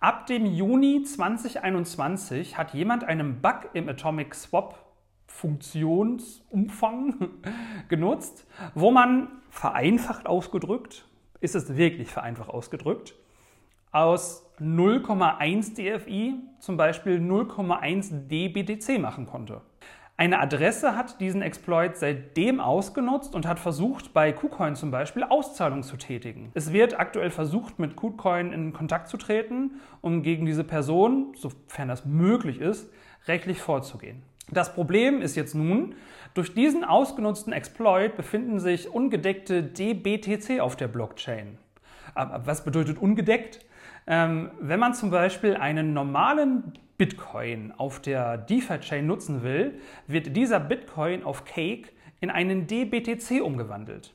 Ab 0.02 0.28
dem 0.28 0.46
Juni 0.46 1.04
2021 1.04 2.58
hat 2.58 2.74
jemand 2.74 3.04
einen 3.04 3.42
Bug 3.42 3.68
im 3.74 3.90
Atomic 3.90 4.34
Swap 4.34 4.80
Funktionsumfang 5.28 7.32
genutzt, 7.90 8.48
wo 8.76 8.92
man 8.92 9.28
vereinfacht 9.50 10.26
ausgedrückt, 10.26 11.06
ist 11.42 11.54
es 11.54 11.76
wirklich 11.76 12.08
vereinfacht 12.08 12.50
ausgedrückt, 12.50 13.14
aus 13.92 14.50
0,1 14.62 15.76
DFI 15.76 16.36
zum 16.60 16.78
Beispiel 16.78 17.20
0,1 17.20 18.30
DBTC 18.30 19.02
machen 19.02 19.26
konnte. 19.26 19.60
Eine 20.20 20.42
Adresse 20.42 20.98
hat 20.98 21.22
diesen 21.22 21.42
Exploit 21.42 21.96
seitdem 21.96 22.60
ausgenutzt 22.60 23.34
und 23.36 23.48
hat 23.48 23.58
versucht, 23.58 24.12
bei 24.14 24.34
KuCoin 24.34 24.76
zum 24.76 24.92
Beispiel 24.92 25.24
Auszahlungen 25.24 25.84
zu 25.84 25.96
tätigen. 25.96 26.52
Es 26.56 26.74
wird 26.74 27.00
aktuell 27.00 27.30
versucht, 27.30 27.80
mit 27.80 27.96
KuCoin 27.96 28.52
in 28.52 28.74
Kontakt 28.74 29.08
zu 29.08 29.16
treten, 29.16 29.80
um 30.02 30.22
gegen 30.22 30.46
diese 30.46 30.66
Person, 30.66 31.32
sofern 31.38 31.88
das 31.88 32.04
möglich 32.04 32.60
ist, 32.60 32.92
rechtlich 33.30 33.62
vorzugehen. 33.62 34.22
Das 34.52 34.74
Problem 34.74 35.22
ist 35.22 35.38
jetzt 35.38 35.56
nun, 35.56 35.96
durch 36.34 36.54
diesen 36.54 36.84
ausgenutzten 36.84 37.54
Exploit 37.54 38.18
befinden 38.18 38.60
sich 38.60 38.92
ungedeckte 38.94 39.64
DBTC 39.64 40.60
auf 40.60 40.76
der 40.76 40.90
Blockchain. 40.90 41.58
Aber 42.14 42.46
was 42.46 42.66
bedeutet 42.66 42.98
ungedeckt? 42.98 43.66
Ähm, 44.06 44.52
wenn 44.60 44.82
man 44.82 44.94
zum 44.94 45.12
Beispiel 45.12 45.56
einen 45.56 45.94
normalen 45.94 46.74
Bitcoin 47.00 47.72
auf 47.78 48.02
der 48.02 48.38
DeFi-Chain 48.38 49.08
nutzen 49.08 49.42
will, 49.42 49.80
wird 50.06 50.36
dieser 50.36 50.60
Bitcoin 50.60 51.24
auf 51.24 51.46
Cake 51.46 51.90
in 52.20 52.30
einen 52.30 52.68
DBTC 52.68 53.42
umgewandelt. 53.42 54.14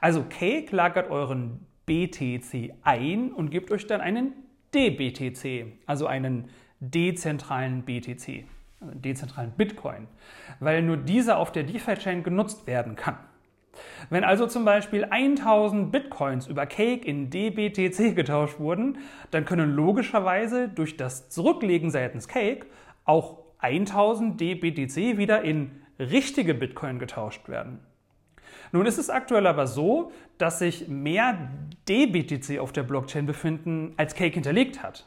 Also 0.00 0.24
Cake 0.24 0.74
lagert 0.74 1.10
euren 1.10 1.66
BTC 1.84 2.72
ein 2.82 3.32
und 3.32 3.50
gibt 3.50 3.70
euch 3.70 3.86
dann 3.86 4.00
einen 4.00 4.32
DBTC, 4.74 5.74
also 5.84 6.06
einen 6.06 6.48
dezentralen 6.80 7.82
BTC, 7.82 8.46
also 8.80 8.94
dezentralen 8.94 9.50
Bitcoin, 9.50 10.08
weil 10.58 10.82
nur 10.82 10.96
dieser 10.96 11.36
auf 11.36 11.52
der 11.52 11.64
DeFi-Chain 11.64 12.22
genutzt 12.22 12.66
werden 12.66 12.96
kann. 12.96 13.18
Wenn 14.10 14.24
also 14.24 14.46
zum 14.46 14.64
Beispiel 14.64 15.04
1000 15.04 15.90
Bitcoins 15.90 16.46
über 16.46 16.66
Cake 16.66 17.06
in 17.06 17.30
DBTC 17.30 18.14
getauscht 18.14 18.58
wurden, 18.58 18.98
dann 19.30 19.44
können 19.44 19.72
logischerweise 19.74 20.68
durch 20.68 20.96
das 20.96 21.30
Zurücklegen 21.30 21.90
seitens 21.90 22.28
Cake 22.28 22.66
auch 23.04 23.38
1000 23.58 24.40
DBTC 24.40 25.16
wieder 25.16 25.42
in 25.42 25.70
richtige 25.98 26.54
Bitcoin 26.54 26.98
getauscht 26.98 27.48
werden. 27.48 27.80
Nun 28.72 28.86
ist 28.86 28.98
es 28.98 29.10
aktuell 29.10 29.46
aber 29.46 29.66
so, 29.66 30.12
dass 30.38 30.58
sich 30.58 30.88
mehr 30.88 31.50
DBTC 31.88 32.58
auf 32.58 32.72
der 32.72 32.82
Blockchain 32.82 33.26
befinden, 33.26 33.92
als 33.96 34.14
Cake 34.14 34.34
hinterlegt 34.34 34.82
hat. 34.82 35.06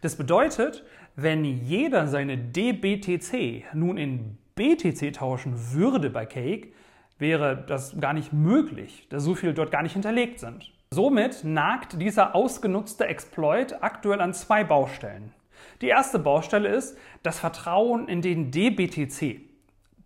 Das 0.00 0.16
bedeutet, 0.16 0.84
wenn 1.16 1.44
jeder 1.44 2.06
seine 2.06 2.38
DBTC 2.38 3.64
nun 3.74 3.96
in 3.96 4.38
BTC 4.54 5.12
tauschen 5.12 5.72
würde 5.72 6.10
bei 6.10 6.26
Cake, 6.26 6.68
wäre 7.18 7.64
das 7.66 7.98
gar 8.00 8.12
nicht 8.12 8.32
möglich, 8.32 9.06
da 9.10 9.20
so 9.20 9.34
viel 9.34 9.52
dort 9.54 9.70
gar 9.70 9.82
nicht 9.82 9.92
hinterlegt 9.92 10.40
sind. 10.40 10.72
Somit 10.90 11.44
nagt 11.44 12.00
dieser 12.00 12.34
ausgenutzte 12.34 13.06
Exploit 13.06 13.82
aktuell 13.82 14.20
an 14.20 14.32
zwei 14.32 14.64
Baustellen. 14.64 15.32
Die 15.82 15.88
erste 15.88 16.18
Baustelle 16.18 16.68
ist 16.68 16.96
das 17.22 17.38
Vertrauen 17.38 18.08
in 18.08 18.22
den 18.22 18.50
DBTC. 18.50 19.40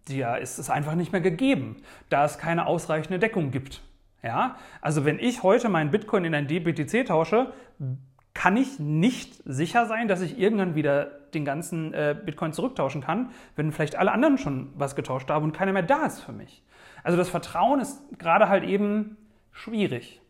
Ja, 0.09 0.35
ist 0.35 0.59
es 0.59 0.71
einfach 0.71 0.95
nicht 0.95 1.12
mehr 1.12 1.21
gegeben, 1.21 1.76
da 2.09 2.25
es 2.25 2.38
keine 2.38 2.66
ausreichende 2.66 3.19
Deckung 3.19 3.52
gibt. 3.52 3.81
Ja, 4.23 4.57
also 4.81 5.04
wenn 5.04 5.19
ich 5.19 5.42
heute 5.42 5.69
meinen 5.69 5.90
Bitcoin 5.90 6.25
in 6.25 6.35
ein 6.35 6.47
DBTC 6.47 7.07
tausche, 7.07 7.52
kann 8.35 8.57
ich 8.57 8.78
nicht 8.78 9.42
sicher 9.45 9.87
sein, 9.87 10.09
dass 10.09 10.21
ich 10.21 10.38
irgendwann 10.38 10.75
wieder 10.75 11.07
den 11.35 11.45
ganzen 11.45 11.92
äh, 11.92 12.16
Bitcoin 12.25 12.52
zurücktauschen 12.52 13.02
kann, 13.02 13.31
wenn 13.57 13.73
vielleicht 13.73 13.97
alle 13.97 14.12
anderen 14.12 14.38
schon 14.38 14.73
was 14.75 14.97
getauscht 14.97 15.31
haben 15.31 15.45
und 15.45 15.52
keiner 15.52 15.73
mehr 15.73 15.83
da 15.83 16.07
ist 16.07 16.21
für 16.21 16.33
mich. 16.33 16.62
Also 17.02 17.18
das 17.18 17.28
Vertrauen 17.28 17.80
ist 17.80 18.00
gerade 18.18 18.49
halt 18.49 18.64
eben 18.64 19.16
schwierig. 19.52 20.21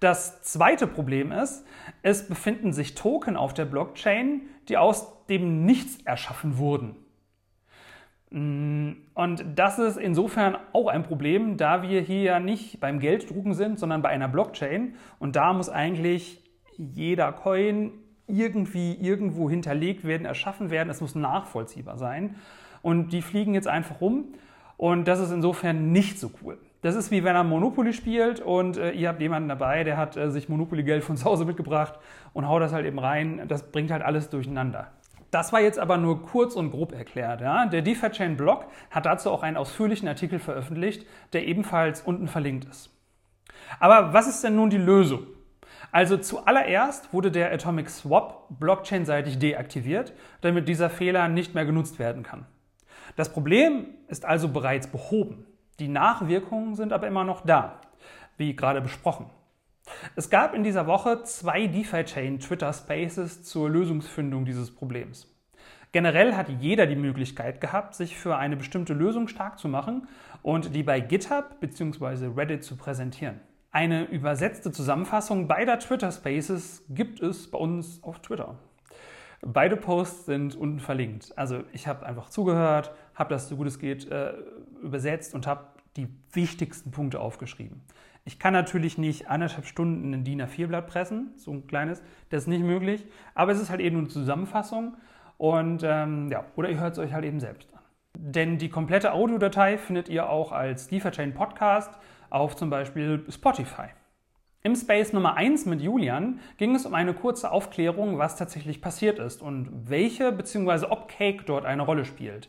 Das 0.00 0.42
zweite 0.42 0.86
Problem 0.86 1.32
ist, 1.32 1.64
es 2.02 2.28
befinden 2.28 2.72
sich 2.72 2.94
Token 2.94 3.36
auf 3.36 3.54
der 3.54 3.64
Blockchain, 3.64 4.42
die 4.68 4.76
aus 4.76 5.26
dem 5.26 5.64
Nichts 5.64 5.98
erschaffen 6.04 6.58
wurden. 6.58 6.96
Mm, 8.30 8.92
und 9.14 9.44
das 9.54 9.78
ist 9.78 9.96
insofern 9.96 10.58
auch 10.72 10.88
ein 10.88 11.02
Problem, 11.02 11.56
da 11.56 11.82
wir 11.82 12.00
hier 12.02 12.22
ja 12.22 12.40
nicht 12.40 12.80
beim 12.80 12.98
Gelddrucken 12.98 13.54
sind, 13.54 13.78
sondern 13.78 14.02
bei 14.02 14.10
einer 14.10 14.28
Blockchain. 14.28 14.96
Und 15.18 15.36
da 15.36 15.52
muss 15.52 15.68
eigentlich 15.68 16.42
jeder 16.76 17.32
Coin 17.32 17.92
irgendwie 18.26 18.94
irgendwo 18.94 19.48
hinterlegt 19.48 20.04
werden, 20.04 20.26
erschaffen 20.26 20.70
werden. 20.70 20.90
Es 20.90 21.00
muss 21.00 21.14
nachvollziehbar 21.14 21.96
sein. 21.96 22.36
Und 22.82 23.12
die 23.12 23.22
fliegen 23.22 23.54
jetzt 23.54 23.68
einfach 23.68 24.00
rum. 24.00 24.34
Und 24.76 25.08
das 25.08 25.20
ist 25.20 25.30
insofern 25.30 25.92
nicht 25.92 26.18
so 26.18 26.30
cool. 26.42 26.58
Das 26.82 26.94
ist 26.94 27.10
wie 27.10 27.24
wenn 27.24 27.34
er 27.34 27.44
Monopoly 27.44 27.92
spielt 27.92 28.40
und 28.40 28.76
äh, 28.76 28.92
ihr 28.92 29.08
habt 29.08 29.20
jemanden 29.20 29.48
dabei, 29.48 29.82
der 29.82 29.96
hat 29.96 30.16
äh, 30.16 30.30
sich 30.30 30.48
Monopoly-Geld 30.48 31.02
von 31.02 31.16
zu 31.16 31.24
Hause 31.24 31.44
mitgebracht 31.44 31.94
und 32.32 32.48
haut 32.48 32.62
das 32.62 32.72
halt 32.72 32.86
eben 32.86 32.98
rein. 32.98 33.42
Das 33.48 33.70
bringt 33.70 33.90
halt 33.90 34.02
alles 34.02 34.30
durcheinander. 34.30 34.92
Das 35.30 35.52
war 35.52 35.60
jetzt 35.60 35.78
aber 35.78 35.96
nur 35.98 36.22
kurz 36.22 36.54
und 36.54 36.70
grob 36.70 36.92
erklärt. 36.92 37.40
Ja? 37.40 37.66
Der 37.66 37.82
DeFi-Chain-Blog 37.82 38.66
hat 38.90 39.06
dazu 39.06 39.30
auch 39.30 39.42
einen 39.42 39.56
ausführlichen 39.56 40.06
Artikel 40.06 40.38
veröffentlicht, 40.38 41.06
der 41.32 41.46
ebenfalls 41.46 42.02
unten 42.02 42.28
verlinkt 42.28 42.66
ist. 42.66 42.90
Aber 43.80 44.12
was 44.12 44.28
ist 44.28 44.44
denn 44.44 44.54
nun 44.54 44.70
die 44.70 44.76
Lösung? 44.76 45.26
Also 45.92 46.16
zuallererst 46.16 47.12
wurde 47.12 47.30
der 47.30 47.52
Atomic 47.52 47.90
Swap 47.90 48.46
blockchain-seitig 48.60 49.38
deaktiviert, 49.38 50.12
damit 50.40 50.68
dieser 50.68 50.90
Fehler 50.90 51.28
nicht 51.28 51.54
mehr 51.54 51.64
genutzt 51.64 51.98
werden 51.98 52.22
kann. 52.22 52.46
Das 53.14 53.32
Problem 53.32 53.86
ist 54.08 54.24
also 54.24 54.48
bereits 54.48 54.88
behoben. 54.88 55.46
Die 55.78 55.88
Nachwirkungen 55.88 56.74
sind 56.74 56.92
aber 56.92 57.06
immer 57.06 57.24
noch 57.24 57.42
da, 57.42 57.80
wie 58.36 58.56
gerade 58.56 58.80
besprochen. 58.80 59.26
Es 60.16 60.30
gab 60.30 60.54
in 60.54 60.64
dieser 60.64 60.86
Woche 60.86 61.22
zwei 61.22 61.66
DeFi-Chain 61.66 62.40
Twitter 62.40 62.72
Spaces 62.72 63.44
zur 63.44 63.70
Lösungsfindung 63.70 64.44
dieses 64.44 64.74
Problems. 64.74 65.32
Generell 65.92 66.34
hat 66.34 66.48
jeder 66.48 66.86
die 66.86 66.96
Möglichkeit 66.96 67.60
gehabt, 67.60 67.94
sich 67.94 68.16
für 68.16 68.36
eine 68.36 68.56
bestimmte 68.56 68.92
Lösung 68.92 69.28
stark 69.28 69.58
zu 69.58 69.68
machen 69.68 70.08
und 70.42 70.74
die 70.74 70.82
bei 70.82 71.00
GitHub 71.00 71.60
bzw. 71.60 72.32
Reddit 72.36 72.64
zu 72.64 72.76
präsentieren. 72.76 73.40
Eine 73.70 74.04
übersetzte 74.04 74.72
Zusammenfassung 74.72 75.48
beider 75.48 75.78
Twitter 75.78 76.10
Spaces 76.10 76.84
gibt 76.88 77.20
es 77.20 77.50
bei 77.50 77.58
uns 77.58 78.02
auf 78.02 78.20
Twitter. 78.20 78.58
Beide 79.42 79.76
Posts 79.76 80.26
sind 80.26 80.56
unten 80.56 80.80
verlinkt. 80.80 81.36
Also 81.36 81.62
ich 81.72 81.86
habe 81.86 82.06
einfach 82.06 82.30
zugehört, 82.30 82.92
habe 83.14 83.30
das 83.30 83.48
so 83.48 83.56
gut 83.56 83.66
es 83.66 83.78
geht 83.78 84.10
äh, 84.10 84.32
übersetzt 84.82 85.34
und 85.34 85.46
habe 85.46 85.66
die 85.96 86.08
wichtigsten 86.32 86.90
Punkte 86.90 87.20
aufgeschrieben. 87.20 87.82
Ich 88.24 88.38
kann 88.38 88.52
natürlich 88.52 88.98
nicht 88.98 89.28
anderthalb 89.28 89.66
Stunden 89.66 90.12
ein 90.12 90.24
DIN 90.24 90.42
A4-Blatt 90.42 90.88
pressen, 90.88 91.32
so 91.36 91.52
ein 91.52 91.66
kleines, 91.66 92.02
das 92.30 92.42
ist 92.42 92.48
nicht 92.48 92.64
möglich, 92.64 93.06
aber 93.34 93.52
es 93.52 93.60
ist 93.60 93.70
halt 93.70 93.80
eben 93.80 93.98
eine 93.98 94.08
Zusammenfassung 94.08 94.96
und 95.38 95.82
ähm, 95.84 96.28
ja, 96.30 96.44
oder 96.56 96.68
ihr 96.68 96.80
hört 96.80 96.94
es 96.94 96.98
euch 96.98 97.12
halt 97.12 97.24
eben 97.24 97.38
selbst 97.38 97.72
an. 97.72 97.80
Denn 98.18 98.58
die 98.58 98.68
komplette 98.68 99.12
Audiodatei 99.12 99.78
findet 99.78 100.08
ihr 100.08 100.28
auch 100.28 100.50
als 100.50 100.90
Lieferchain 100.90 101.34
Podcast 101.34 101.90
auf 102.30 102.56
zum 102.56 102.70
Beispiel 102.70 103.24
Spotify. 103.30 103.88
Im 104.66 104.74
Space 104.74 105.12
Nummer 105.12 105.36
1 105.36 105.66
mit 105.66 105.80
Julian 105.80 106.40
ging 106.56 106.74
es 106.74 106.86
um 106.86 106.94
eine 106.94 107.14
kurze 107.14 107.52
Aufklärung, 107.52 108.18
was 108.18 108.34
tatsächlich 108.34 108.80
passiert 108.80 109.20
ist 109.20 109.40
und 109.40 109.68
welche 109.88 110.32
bzw. 110.32 110.86
ob 110.86 111.06
Cake 111.06 111.44
dort 111.46 111.64
eine 111.64 111.82
Rolle 111.82 112.04
spielt. 112.04 112.48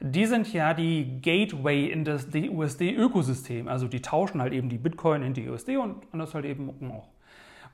Die 0.00 0.24
sind 0.24 0.50
ja 0.54 0.72
die 0.72 1.20
Gateway 1.20 1.84
in 1.84 2.06
das 2.06 2.30
DUSD-Ökosystem. 2.30 3.68
Also 3.68 3.88
die 3.88 4.00
tauschen 4.00 4.40
halt 4.40 4.54
eben 4.54 4.70
die 4.70 4.78
Bitcoin 4.78 5.22
in 5.22 5.34
DUSD 5.34 5.76
und 5.76 6.06
das 6.14 6.32
halt 6.32 6.46
eben 6.46 6.70
auch. 6.90 7.10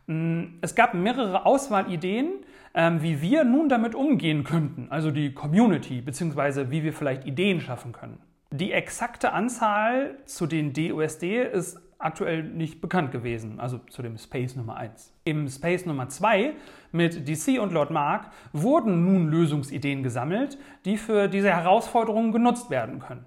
Mm, 0.09 0.57
es 0.63 0.75
gab 0.75 0.95
mehrere 0.95 1.47
Auswahlideen, 1.47 2.41
ähm, 2.75 3.03
wie 3.03 3.23
wir 3.23 3.45
nun 3.45 3.69
damit 3.69 3.95
umgehen 3.95 4.43
könnten, 4.43 4.89
also 4.91 5.13
die 5.13 5.33
Community, 5.33 6.01
beziehungsweise 6.01 6.73
wie 6.73 6.83
wir 6.83 6.93
vielleicht 6.93 7.25
Ideen 7.25 7.61
schaffen 7.61 7.93
können. 7.93 8.19
Die 8.51 8.73
exakte 8.73 9.33
Anzahl 9.33 10.17
zu 10.25 10.49
den 10.49 10.73
DUSD 10.73 11.45
ist 11.45 11.86
aktuell 11.99 12.43
nicht 12.43 12.81
bekannt 12.81 13.13
gewesen, 13.13 13.61
also 13.61 13.79
zu 13.91 14.03
dem 14.03 14.19
Space 14.19 14.57
Nummer 14.57 14.77
1. 14.77 15.13
Im 15.25 15.49
Space 15.49 15.87
Nummer 15.87 16.09
2 16.09 16.55
mit 16.93 17.29
DC 17.29 17.61
und 17.61 17.73
Lord 17.73 17.91
Mark 17.91 18.31
wurden 18.53 19.05
nun 19.05 19.29
Lösungsideen 19.29 20.03
gesammelt, 20.03 20.59
die 20.85 20.99
für 20.99 21.29
diese 21.29 21.51
Herausforderungen 21.51 22.33
genutzt 22.33 22.71
werden 22.71 23.01
können. 23.01 23.25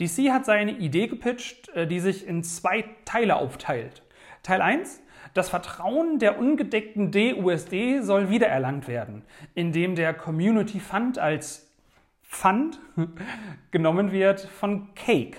DC 0.00 0.30
hat 0.30 0.44
seine 0.44 0.72
Idee 0.72 1.06
gepitcht, 1.06 1.68
äh, 1.70 1.86
die 1.86 2.00
sich 2.00 2.26
in 2.26 2.44
zwei 2.44 2.84
Teile 3.04 3.36
aufteilt. 3.36 4.02
Teil 4.42 4.60
1 4.60 5.02
das 5.34 5.48
Vertrauen 5.48 6.18
der 6.18 6.38
ungedeckten 6.38 7.10
DUSD 7.10 8.00
soll 8.02 8.28
wiedererlangt 8.28 8.86
werden, 8.86 9.22
indem 9.54 9.94
der 9.94 10.12
Community 10.12 10.78
Fund 10.78 11.18
als 11.18 11.70
Fund 12.22 12.78
genommen 13.70 14.12
wird 14.12 14.40
von 14.40 14.94
Cake. 14.94 15.38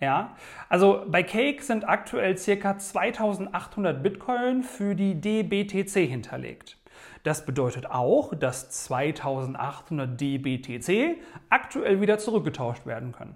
Ja, 0.00 0.34
also 0.70 1.04
bei 1.08 1.22
Cake 1.22 1.62
sind 1.62 1.86
aktuell 1.86 2.34
ca. 2.34 2.78
2800 2.78 4.02
Bitcoin 4.02 4.62
für 4.62 4.94
die 4.94 5.20
DBTC 5.20 6.08
hinterlegt. 6.08 6.78
Das 7.22 7.44
bedeutet 7.44 7.90
auch, 7.90 8.34
dass 8.34 8.70
2800 8.70 10.18
DBTC 10.18 11.18
aktuell 11.50 12.00
wieder 12.00 12.18
zurückgetauscht 12.18 12.86
werden 12.86 13.12
können. 13.12 13.34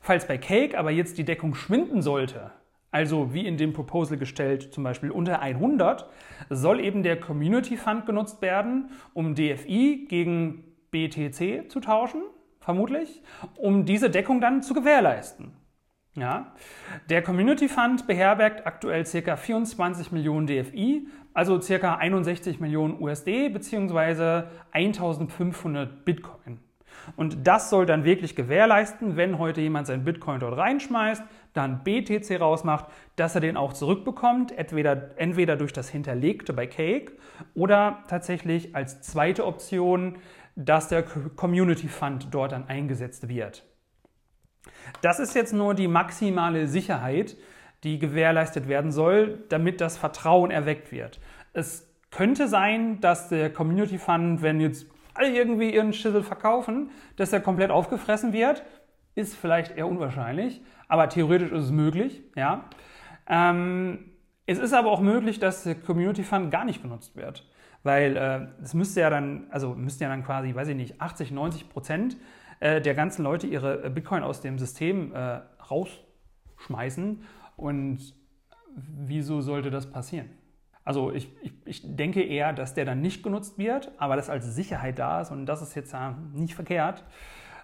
Falls 0.00 0.26
bei 0.26 0.36
Cake 0.36 0.76
aber 0.76 0.90
jetzt 0.90 1.16
die 1.16 1.24
Deckung 1.24 1.54
schwinden 1.54 2.02
sollte, 2.02 2.50
also 2.90 3.32
wie 3.32 3.46
in 3.46 3.56
dem 3.56 3.72
Proposal 3.72 4.18
gestellt, 4.18 4.72
zum 4.72 4.82
Beispiel 4.82 5.12
unter 5.12 5.40
100, 5.40 6.08
soll 6.50 6.80
eben 6.80 7.04
der 7.04 7.20
Community 7.20 7.76
Fund 7.76 8.04
genutzt 8.06 8.42
werden, 8.42 8.90
um 9.14 9.36
DFI 9.36 10.06
gegen 10.08 10.64
BTC 10.90 11.70
zu 11.70 11.80
tauschen, 11.80 12.22
vermutlich, 12.58 13.22
um 13.56 13.84
diese 13.84 14.10
Deckung 14.10 14.40
dann 14.40 14.62
zu 14.62 14.74
gewährleisten. 14.74 15.52
Ja. 16.20 16.52
Der 17.08 17.22
Community 17.22 17.68
Fund 17.68 18.06
beherbergt 18.06 18.66
aktuell 18.66 19.04
ca. 19.04 19.36
24 19.36 20.12
Millionen 20.12 20.46
DFI, 20.46 21.06
also 21.34 21.58
ca. 21.58 21.96
61 21.96 22.60
Millionen 22.60 23.00
USD 23.00 23.48
bzw. 23.48 24.44
1500 24.72 26.04
Bitcoin. 26.04 26.58
Und 27.16 27.46
das 27.46 27.70
soll 27.70 27.86
dann 27.86 28.04
wirklich 28.04 28.36
gewährleisten, 28.36 29.16
wenn 29.16 29.38
heute 29.38 29.60
jemand 29.60 29.86
seinen 29.86 30.04
Bitcoin 30.04 30.40
dort 30.40 30.56
reinschmeißt, 30.56 31.22
dann 31.54 31.82
BTC 31.82 32.40
rausmacht, 32.40 32.86
dass 33.16 33.34
er 33.34 33.40
den 33.40 33.56
auch 33.56 33.72
zurückbekommt, 33.72 34.52
entweder, 34.52 35.18
entweder 35.18 35.56
durch 35.56 35.72
das 35.72 35.88
Hinterlegte 35.88 36.52
bei 36.52 36.66
Cake 36.66 37.12
oder 37.54 38.04
tatsächlich 38.08 38.74
als 38.76 39.00
zweite 39.00 39.46
Option, 39.46 40.18
dass 40.56 40.88
der 40.88 41.02
Community 41.02 41.88
Fund 41.88 42.28
dort 42.30 42.52
dann 42.52 42.68
eingesetzt 42.68 43.28
wird. 43.28 43.64
Das 45.02 45.18
ist 45.18 45.34
jetzt 45.34 45.52
nur 45.52 45.74
die 45.74 45.88
maximale 45.88 46.66
Sicherheit, 46.66 47.36
die 47.84 47.98
gewährleistet 47.98 48.68
werden 48.68 48.90
soll, 48.90 49.44
damit 49.48 49.80
das 49.80 49.96
Vertrauen 49.96 50.50
erweckt 50.50 50.90
wird. 50.90 51.20
Es 51.52 51.88
könnte 52.10 52.48
sein, 52.48 53.00
dass 53.00 53.28
der 53.28 53.52
Community 53.52 53.98
Fund, 53.98 54.42
wenn 54.42 54.60
jetzt 54.60 54.86
alle 55.14 55.30
irgendwie 55.30 55.74
ihren 55.74 55.92
Schissel 55.92 56.22
verkaufen, 56.22 56.90
dass 57.16 57.32
er 57.32 57.40
komplett 57.40 57.70
aufgefressen 57.70 58.32
wird. 58.32 58.62
Ist 59.14 59.36
vielleicht 59.36 59.76
eher 59.76 59.88
unwahrscheinlich, 59.88 60.62
aber 60.86 61.08
theoretisch 61.08 61.50
ist 61.50 61.64
es 61.64 61.70
möglich. 61.70 62.22
Ja. 62.36 62.64
Ähm, 63.28 64.12
es 64.46 64.58
ist 64.58 64.72
aber 64.72 64.90
auch 64.90 65.00
möglich, 65.00 65.40
dass 65.40 65.64
der 65.64 65.74
Community 65.74 66.22
Fund 66.22 66.50
gar 66.50 66.64
nicht 66.64 66.82
genutzt 66.82 67.16
wird. 67.16 67.46
Weil 67.82 68.16
äh, 68.16 68.62
es 68.62 68.74
müsste 68.74 69.00
ja 69.00 69.10
dann, 69.10 69.46
also 69.50 69.74
müssten 69.74 70.02
ja 70.02 70.08
dann 70.08 70.24
quasi, 70.24 70.54
weiß 70.54 70.68
ich 70.68 70.76
nicht, 70.76 71.00
80, 71.00 71.32
90 71.32 71.68
Prozent 71.68 72.16
äh, 72.60 72.80
der 72.80 72.94
ganzen 72.94 73.22
Leute 73.22 73.46
ihre 73.46 73.84
äh, 73.84 73.90
Bitcoin 73.90 74.22
aus 74.22 74.40
dem 74.40 74.58
System 74.58 75.14
äh, 75.14 75.40
rausschmeißen. 75.70 77.22
Und 77.56 78.14
wieso 78.76 79.40
sollte 79.40 79.70
das 79.70 79.90
passieren? 79.90 80.30
Also 80.84 81.12
ich, 81.12 81.30
ich, 81.42 81.52
ich, 81.66 81.96
denke 81.96 82.22
eher, 82.22 82.52
dass 82.54 82.72
der 82.72 82.86
dann 82.86 83.02
nicht 83.02 83.22
genutzt 83.22 83.58
wird, 83.58 83.92
aber 83.98 84.16
das 84.16 84.30
als 84.30 84.46
Sicherheit 84.54 84.98
da 84.98 85.20
ist 85.20 85.30
und 85.30 85.44
das 85.44 85.60
ist 85.60 85.74
jetzt 85.74 85.92
ja 85.92 86.16
nicht 86.32 86.54
verkehrt. 86.54 87.04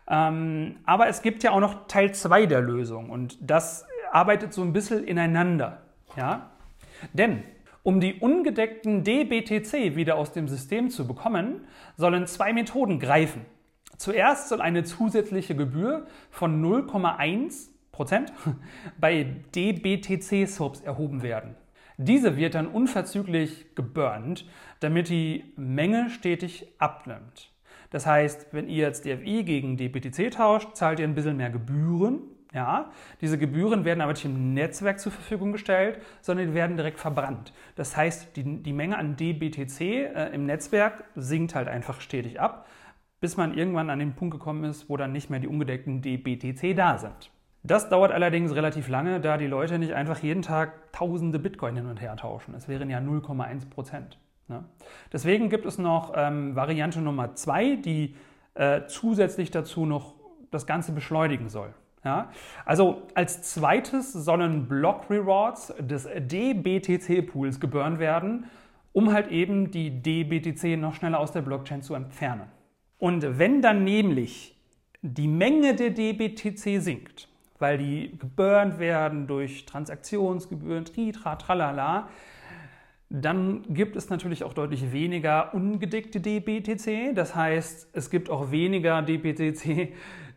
Ähm, 0.07 0.77
aber 0.85 1.09
es 1.09 1.23
gibt 1.23 1.43
ja 1.43 1.53
auch 1.53 1.61
noch 1.61 1.87
Teil 1.87 2.13
2 2.13 2.45
der 2.45 2.61
Lösung 2.61 3.09
und 3.09 3.39
das 3.41 3.87
arbeitet 4.13 4.53
so 4.53 4.61
ein 4.61 4.75
bisschen 4.75 5.05
ineinander. 5.05 5.83
Ja? 6.17 6.51
Denn 7.15 7.45
um 7.83 8.01
die 8.01 8.15
ungedeckten 8.15 9.05
DBTC 9.05 9.97
wieder 9.97 10.17
aus 10.17 10.33
dem 10.33 10.49
System 10.49 10.91
zu 10.91 11.07
bekommen, 11.07 11.67
sollen 11.97 12.27
zwei 12.27 12.53
Methoden 12.53 12.99
greifen. 12.99 13.47
Zuerst 13.97 14.49
soll 14.49 14.61
eine 14.61 14.85
zusätzliche 14.85 15.55
Gebühr 15.55 16.07
von 16.31 16.63
0,1% 16.63 18.29
bei 18.99 19.25
DBTC-Subs 19.55 20.81
erhoben 20.81 21.23
werden. 21.23 21.57
Diese 21.97 22.37
wird 22.37 22.57
dann 22.57 22.67
unverzüglich 22.67 23.75
geburnt, 23.77 24.47
damit 24.81 25.09
die 25.09 25.53
Menge 25.57 26.11
stetig 26.11 26.67
abnimmt. 26.79 27.53
Das 27.91 28.07
heißt, 28.07 28.49
wenn 28.51 28.69
ihr 28.69 28.87
jetzt 28.87 29.05
DFI 29.05 29.45
gegen 29.45 29.77
DBTC 29.77 30.33
tauscht, 30.33 30.75
zahlt 30.75 30.99
ihr 30.99 31.07
ein 31.07 31.15
bisschen 31.15 31.37
mehr 31.37 31.51
Gebühren. 31.51 32.23
Ja, 32.53 32.91
diese 33.21 33.39
Gebühren 33.39 33.85
werden 33.85 34.01
aber 34.01 34.13
nicht 34.13 34.25
im 34.25 34.55
Netzwerk 34.55 35.01
zur 35.01 35.13
Verfügung 35.13 35.53
gestellt, 35.53 36.01
sondern 36.21 36.49
die 36.49 36.55
werden 36.55 36.77
direkt 36.77 37.01
verbrannt. 37.01 37.53
Das 37.75 37.97
heißt, 37.97 38.37
die, 38.37 38.63
die 38.63 38.73
Menge 38.73 38.97
an 38.97 39.17
DBTC 39.17 39.81
äh, 39.81 40.31
im 40.33 40.47
Netzwerk 40.47 41.05
sinkt 41.17 41.55
halt 41.55 41.67
einfach 41.69 42.01
stetig 42.01 42.41
ab, 42.41 42.67
bis 43.21 43.37
man 43.37 43.57
irgendwann 43.57 43.91
an 43.91 43.99
den 43.99 44.15
Punkt 44.15 44.33
gekommen 44.33 44.65
ist, 44.65 44.89
wo 44.89 44.97
dann 44.97 45.13
nicht 45.13 45.31
mehr 45.31 45.41
die 45.41 45.49
ungedeckten 45.49 46.03
DBTC 46.03 46.75
da 46.77 46.99
sind. 46.99 47.31
Das 47.63 47.89
dauert 47.89 48.13
allerdings 48.13 48.55
relativ 48.55 48.89
lange, 48.89 49.21
da 49.21 49.39
die 49.39 49.47
Leute 49.47 49.79
nicht 49.79 49.95
einfach 49.95 50.19
jeden 50.19 50.43
Tag 50.43 50.93
tausende 50.93 51.39
Bitcoin 51.39 51.77
hin 51.77 51.87
und 51.87 52.01
her 52.01 52.15
tauschen. 52.17 52.55
Es 52.55 52.69
wären 52.69 52.91
ja 52.91 52.99
0,1 52.99 53.71
Prozent. 53.71 54.19
Ne? 54.49 54.65
Deswegen 55.13 55.49
gibt 55.49 55.65
es 55.65 55.79
noch 55.79 56.13
ähm, 56.15 56.55
Variante 56.55 57.01
Nummer 57.01 57.35
zwei, 57.35 57.77
die 57.77 58.17
äh, 58.53 58.83
zusätzlich 58.87 59.51
dazu 59.51 59.87
noch 59.87 60.15
das 60.51 60.67
Ganze 60.67 60.93
beschleunigen 60.93 61.49
soll. 61.49 61.73
Ja? 62.05 62.31
Also 62.67 63.03
als 63.15 63.43
zweites 63.43 64.13
sollen 64.13 64.69
Block 64.69 65.09
Rewards 65.09 65.73
des 65.79 66.07
DBTC-Pools 66.07 67.61
geburnt 67.61 67.99
werden, 67.99 68.45
um 68.93 69.13
halt 69.13 69.29
eben 69.29 69.71
die 69.71 70.03
DBTC 70.03 70.79
noch 70.79 70.95
schneller 70.95 71.19
aus 71.19 71.33
der 71.33 71.43
Blockchain 71.43 71.81
zu 71.81 71.95
entfernen. 71.95 72.49
Und 72.99 73.39
wenn 73.39 73.61
dann 73.63 73.85
nämlich 73.85 74.57
die 75.03 75.29
Menge 75.29 75.75
der 75.75 75.91
DBTC 75.91 76.81
sinkt, 76.81 77.29
weil 77.59 77.79
die 77.79 78.17
geburnt 78.19 78.79
werden 78.79 79.27
durch 79.27 79.67
Transaktionsgebühren, 79.67 80.85
Tritra, 80.85 81.37
tralala, 81.37 82.09
dann 83.11 83.63
gibt 83.69 83.97
es 83.97 84.11
natürlich 84.11 84.43
auch 84.43 84.55
deutlich 84.55 84.93
weniger 84.93 85.55
ungedeckte 85.55 86.21
DBTC. 86.21 87.15
Das 87.15 87.35
heißt, 87.35 87.89
es 87.93 88.11
gibt 88.11 88.29
auch 88.29 88.51
weniger 88.51 89.03
DBTC, 89.03 89.93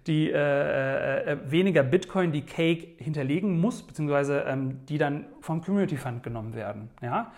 die 0.07 0.31
äh, 0.31 0.35
äh, 0.35 1.31
äh, 1.33 1.37
weniger 1.51 1.83
Bitcoin, 1.83 2.31
die 2.31 2.41
Cake 2.41 2.87
hinterlegen 2.97 3.59
muss, 3.59 3.81
beziehungsweise 3.81 4.45
ähm, 4.47 4.85
die 4.87 4.97
dann 4.97 5.25
vom 5.41 5.61
Community 5.61 5.97
Fund 5.97 6.23
genommen 6.23 6.55
werden. 6.55 6.89
Ja? 7.01 7.31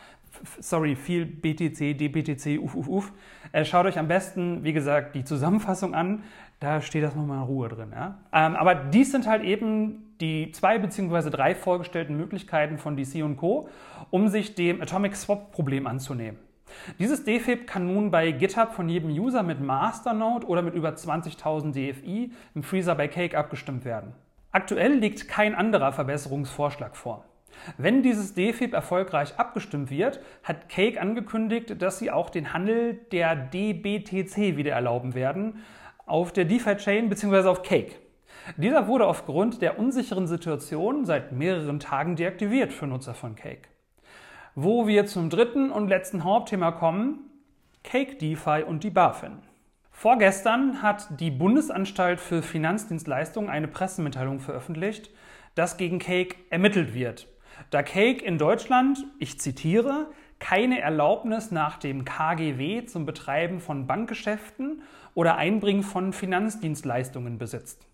sorry, 0.60 0.96
viel 0.96 1.26
BTC, 1.26 1.98
DBTC, 1.98 2.60
uff, 2.60 2.76
uff, 2.76 2.88
uff. 2.88 3.14
Äh, 3.52 3.66
schaut 3.66 3.86
euch 3.86 3.98
am 3.98 4.08
besten, 4.08 4.64
wie 4.64 4.74
gesagt, 4.74 5.16
die 5.16 5.24
Zusammenfassung 5.24 5.94
an. 5.94 6.24
Da 6.60 6.82
steht 6.82 7.04
das 7.04 7.16
nochmal 7.16 7.38
in 7.38 7.44
Ruhe 7.44 7.70
drin. 7.70 7.92
Ja? 7.92 8.20
Ähm, 8.34 8.56
aber 8.56 8.76
dies 8.76 9.12
sind 9.12 9.28
halt 9.28 9.44
eben 9.44 10.16
die 10.20 10.52
zwei 10.52 10.78
bzw. 10.78 11.30
drei 11.30 11.56
vorgestellten 11.56 12.18
Möglichkeiten 12.18 12.78
von 12.78 12.98
DC 12.98 13.24
und 13.24 13.38
Co., 13.38 13.70
um 14.10 14.28
sich 14.28 14.56
dem 14.56 14.82
Atomic 14.82 15.16
Swap 15.16 15.52
Problem 15.52 15.88
anzunehmen. 15.88 16.38
Dieses 16.98 17.24
DFIB 17.24 17.68
kann 17.68 17.88
nun 17.88 18.12
bei 18.12 18.32
GitHub 18.32 18.74
von 18.74 18.90
jedem 18.90 19.10
User 19.10 19.44
mit 19.44 19.60
Masternode 19.60 20.48
oder 20.48 20.62
mit 20.62 20.74
über 20.74 20.90
20.000 20.90 21.72
DFI 21.72 22.32
im 22.56 22.64
Freezer 22.64 22.96
bei 22.96 23.08
Cake 23.08 23.38
abgestimmt 23.38 23.86
werden. 23.86 24.14
Aktuell 24.52 24.94
liegt 24.94 25.28
kein 25.28 25.54
anderer 25.54 25.92
Verbesserungsvorschlag 25.92 26.96
vor. 26.96 27.26
Wenn 27.78 28.04
dieses 28.04 28.34
DFIB 28.34 28.74
erfolgreich 28.74 29.38
abgestimmt 29.38 29.90
wird, 29.90 30.20
hat 30.44 30.70
Cake 30.70 31.00
angekündigt, 31.00 31.82
dass 31.82 32.00
sie 32.00 32.12
auch 32.12 32.30
den 32.30 32.54
Handel 32.54 32.96
der 33.12 33.36
DBTC 33.36 34.58
wieder 34.58 34.72
erlauben 34.72 35.14
werden 35.14 35.64
auf 36.06 36.32
der 36.32 36.46
DeFi-Chain 36.46 37.10
bzw. 37.10 37.48
auf 37.48 37.62
Cake. 37.62 37.96
Dieser 38.58 38.88
wurde 38.88 39.06
aufgrund 39.06 39.62
der 39.62 39.78
unsicheren 39.78 40.28
Situation 40.28 41.06
seit 41.06 41.32
mehreren 41.32 41.80
Tagen 41.80 42.16
deaktiviert 42.16 42.74
für 42.74 42.88
Nutzer 42.88 43.14
von 43.14 43.36
Cake. 43.36 43.70
Wo 44.62 44.88
wir 44.88 45.06
zum 45.06 45.30
dritten 45.30 45.72
und 45.72 45.88
letzten 45.88 46.24
Hauptthema 46.24 46.72
kommen, 46.72 47.30
Cake 47.84 48.15
DeFi 48.15 48.63
und 48.67 48.84
die 48.84 48.89
BaFin. 48.89 49.39
Vorgestern 49.91 50.82
hat 50.82 51.19
die 51.19 51.32
Bundesanstalt 51.32 52.19
für 52.19 52.41
Finanzdienstleistungen 52.41 53.50
eine 53.50 53.67
Pressemitteilung 53.67 54.39
veröffentlicht, 54.39 55.12
dass 55.56 55.78
gegen 55.78 56.00
Cake 56.00 56.36
ermittelt 56.50 56.93
wird 56.93 57.28
da 57.69 57.84
Cake 57.84 58.24
in 58.24 58.38
Deutschland, 58.38 59.06
ich 59.19 59.39
zitiere, 59.39 60.08
keine 60.39 60.80
Erlaubnis 60.80 61.52
nach 61.52 61.78
dem 61.78 62.06
KGW 62.06 62.86
zum 62.86 63.06
Betreiben 63.06 63.60
von 63.60 63.88
Bankgeschäften 63.88 64.82
oder 65.13 65.36
Einbringen 65.36 65.84
von 65.84 66.13
Finanzdienstleistungen 66.13 67.38
besitzt. 67.38 67.88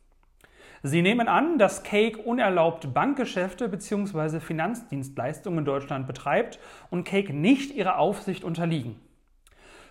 Sie 0.83 1.01
nehmen 1.01 1.27
an, 1.27 1.57
dass 1.57 1.83
Cake 1.83 2.19
unerlaubt 2.19 2.93
Bankgeschäfte 2.93 3.69
bzw. 3.69 4.39
Finanzdienstleistungen 4.39 5.59
in 5.59 5.65
Deutschland 5.65 6.07
betreibt 6.07 6.59
und 6.89 7.05
Cake 7.05 7.33
nicht 7.33 7.73
ihrer 7.75 7.97
Aufsicht 7.97 8.43
unterliegen. 8.43 8.99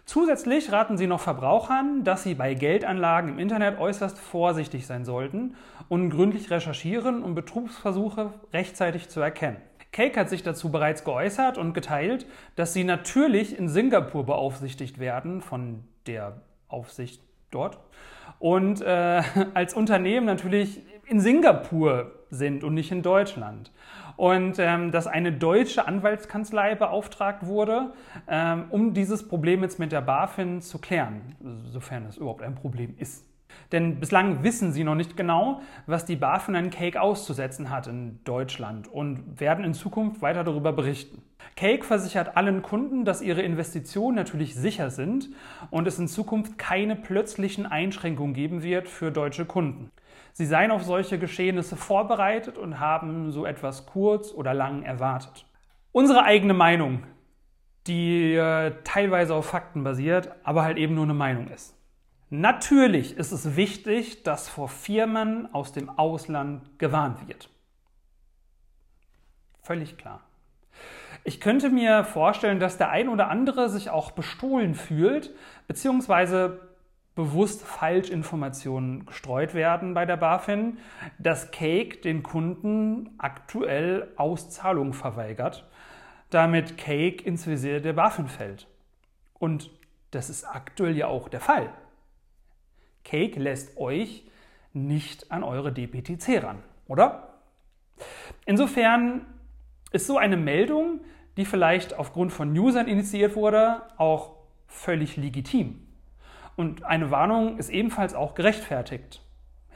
Zusätzlich 0.06 0.70
raten 0.70 0.98
sie 0.98 1.06
noch 1.06 1.20
Verbrauchern, 1.20 2.04
dass 2.04 2.24
sie 2.24 2.34
bei 2.34 2.52
Geldanlagen 2.52 3.30
im 3.30 3.38
Internet 3.38 3.78
äußerst 3.78 4.18
vorsichtig 4.18 4.86
sein 4.86 5.06
sollten 5.06 5.56
und 5.88 6.10
gründlich 6.10 6.50
recherchieren, 6.50 7.22
um 7.22 7.34
Betrugsversuche 7.34 8.32
rechtzeitig 8.52 9.08
zu 9.08 9.20
erkennen. 9.20 9.56
Cake 9.92 10.18
hat 10.18 10.28
sich 10.28 10.42
dazu 10.42 10.70
bereits 10.70 11.04
geäußert 11.04 11.56
und 11.56 11.72
geteilt, 11.72 12.26
dass 12.56 12.74
sie 12.74 12.84
natürlich 12.84 13.58
in 13.58 13.68
Singapur 13.68 14.26
beaufsichtigt 14.26 14.98
werden 14.98 15.40
von 15.40 15.84
der 16.06 16.42
Aufsicht 16.68 17.22
dort 17.50 17.78
und 18.38 18.80
äh, 18.80 19.22
als 19.54 19.74
Unternehmen 19.74 20.26
natürlich 20.26 20.80
in 21.06 21.20
Singapur 21.20 22.12
sind 22.30 22.64
und 22.64 22.74
nicht 22.74 22.90
in 22.90 23.02
Deutschland. 23.02 23.72
Und 24.16 24.58
ähm, 24.58 24.92
dass 24.92 25.08
eine 25.08 25.32
deutsche 25.32 25.88
Anwaltskanzlei 25.88 26.76
beauftragt 26.76 27.46
wurde, 27.46 27.92
ähm, 28.28 28.66
um 28.70 28.94
dieses 28.94 29.26
Problem 29.26 29.62
jetzt 29.62 29.80
mit 29.80 29.90
der 29.90 30.02
BaFin 30.02 30.60
zu 30.60 30.78
klären, 30.78 31.34
sofern 31.70 32.06
es 32.06 32.16
überhaupt 32.16 32.42
ein 32.42 32.54
Problem 32.54 32.94
ist. 32.96 33.24
Denn 33.72 34.00
bislang 34.00 34.42
wissen 34.42 34.72
sie 34.72 34.84
noch 34.84 34.94
nicht 34.94 35.16
genau, 35.16 35.60
was 35.86 36.04
die 36.04 36.16
BaFin 36.16 36.56
an 36.56 36.70
Cake 36.70 37.00
auszusetzen 37.00 37.70
hat 37.70 37.86
in 37.86 38.22
Deutschland 38.24 38.88
und 38.88 39.40
werden 39.40 39.64
in 39.64 39.74
Zukunft 39.74 40.22
weiter 40.22 40.44
darüber 40.44 40.72
berichten. 40.72 41.22
Cake 41.56 41.84
versichert 41.84 42.36
allen 42.36 42.62
Kunden, 42.62 43.04
dass 43.04 43.22
ihre 43.22 43.42
Investitionen 43.42 44.16
natürlich 44.16 44.54
sicher 44.54 44.90
sind 44.90 45.30
und 45.70 45.86
es 45.86 45.98
in 45.98 46.08
Zukunft 46.08 46.58
keine 46.58 46.96
plötzlichen 46.96 47.66
Einschränkungen 47.66 48.34
geben 48.34 48.62
wird 48.62 48.88
für 48.88 49.10
deutsche 49.10 49.44
Kunden. 49.44 49.90
Sie 50.32 50.46
seien 50.46 50.72
auf 50.72 50.82
solche 50.82 51.18
Geschehnisse 51.18 51.76
vorbereitet 51.76 52.58
und 52.58 52.80
haben 52.80 53.30
so 53.30 53.46
etwas 53.46 53.86
kurz 53.86 54.32
oder 54.32 54.52
lang 54.52 54.82
erwartet. 54.82 55.46
Unsere 55.92 56.24
eigene 56.24 56.54
Meinung, 56.54 57.04
die 57.86 58.34
äh, 58.34 58.72
teilweise 58.82 59.34
auf 59.34 59.46
Fakten 59.46 59.84
basiert, 59.84 60.34
aber 60.42 60.64
halt 60.64 60.76
eben 60.76 60.94
nur 60.94 61.04
eine 61.04 61.14
Meinung 61.14 61.48
ist. 61.48 61.76
Natürlich 62.36 63.16
ist 63.16 63.30
es 63.30 63.54
wichtig, 63.54 64.24
dass 64.24 64.48
vor 64.48 64.68
Firmen 64.68 65.54
aus 65.54 65.70
dem 65.70 65.88
Ausland 65.88 66.80
gewarnt 66.80 67.28
wird. 67.28 67.48
Völlig 69.62 69.96
klar. 69.96 70.20
Ich 71.22 71.40
könnte 71.40 71.70
mir 71.70 72.02
vorstellen, 72.02 72.58
dass 72.58 72.76
der 72.76 72.90
ein 72.90 73.08
oder 73.08 73.30
andere 73.30 73.68
sich 73.68 73.88
auch 73.88 74.10
bestohlen 74.10 74.74
fühlt, 74.74 75.32
beziehungsweise 75.68 76.58
bewusst 77.14 77.62
Falschinformationen 77.62 79.06
gestreut 79.06 79.54
werden 79.54 79.94
bei 79.94 80.04
der 80.04 80.16
BaFin, 80.16 80.78
dass 81.20 81.52
Cake 81.52 81.98
den 81.98 82.24
Kunden 82.24 83.14
aktuell 83.16 84.08
Auszahlung 84.16 84.92
verweigert, 84.92 85.70
damit 86.30 86.78
Cake 86.78 87.24
ins 87.24 87.46
Visier 87.46 87.80
der 87.80 87.92
BaFin 87.92 88.26
fällt. 88.26 88.66
Und 89.34 89.70
das 90.10 90.30
ist 90.30 90.44
aktuell 90.44 90.96
ja 90.96 91.06
auch 91.06 91.28
der 91.28 91.40
Fall. 91.40 91.72
Cake 93.04 93.38
lässt 93.38 93.76
euch 93.76 94.24
nicht 94.72 95.30
an 95.30 95.44
eure 95.44 95.72
DPTC 95.72 96.42
ran, 96.42 96.62
oder? 96.88 97.34
Insofern 98.44 99.26
ist 99.92 100.06
so 100.06 100.18
eine 100.18 100.36
Meldung, 100.36 101.00
die 101.36 101.44
vielleicht 101.44 101.98
aufgrund 101.98 102.32
von 102.32 102.56
Usern 102.56 102.88
initiiert 102.88 103.36
wurde, 103.36 103.82
auch 103.96 104.36
völlig 104.66 105.16
legitim. 105.16 105.86
Und 106.56 106.84
eine 106.84 107.10
Warnung 107.10 107.58
ist 107.58 107.70
ebenfalls 107.70 108.14
auch 108.14 108.34
gerechtfertigt. 108.34 109.22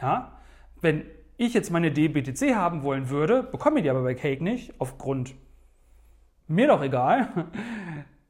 Ja? 0.01 0.41
Wenn 0.81 1.05
ich 1.37 1.55
jetzt 1.55 1.71
meine 1.71 1.93
DBTC 1.93 2.55
haben 2.55 2.83
wollen 2.83 3.11
würde, 3.11 3.43
bekomme 3.43 3.79
ich 3.79 3.85
die 3.85 3.91
aber 3.91 4.03
bei 4.03 4.15
Cake 4.15 4.43
nicht, 4.43 4.75
aufgrund 4.81 5.35
mir 6.49 6.67
doch 6.67 6.83
egal, 6.83 7.47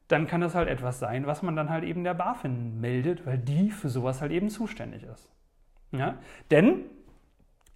dann 0.09 0.27
kann 0.27 0.41
das 0.41 0.55
halt 0.55 0.67
etwas 0.67 0.99
sein, 0.99 1.27
was 1.27 1.43
man 1.43 1.55
dann 1.55 1.69
halt 1.69 1.83
eben 1.83 2.03
der 2.03 2.15
BaFin 2.15 2.81
meldet, 2.81 3.25
weil 3.25 3.37
die 3.37 3.71
für 3.71 3.89
sowas 3.89 4.21
halt 4.21 4.31
eben 4.31 4.49
zuständig 4.49 5.03
ist. 5.03 5.31
Ja? 5.91 6.15
Denn 6.51 6.81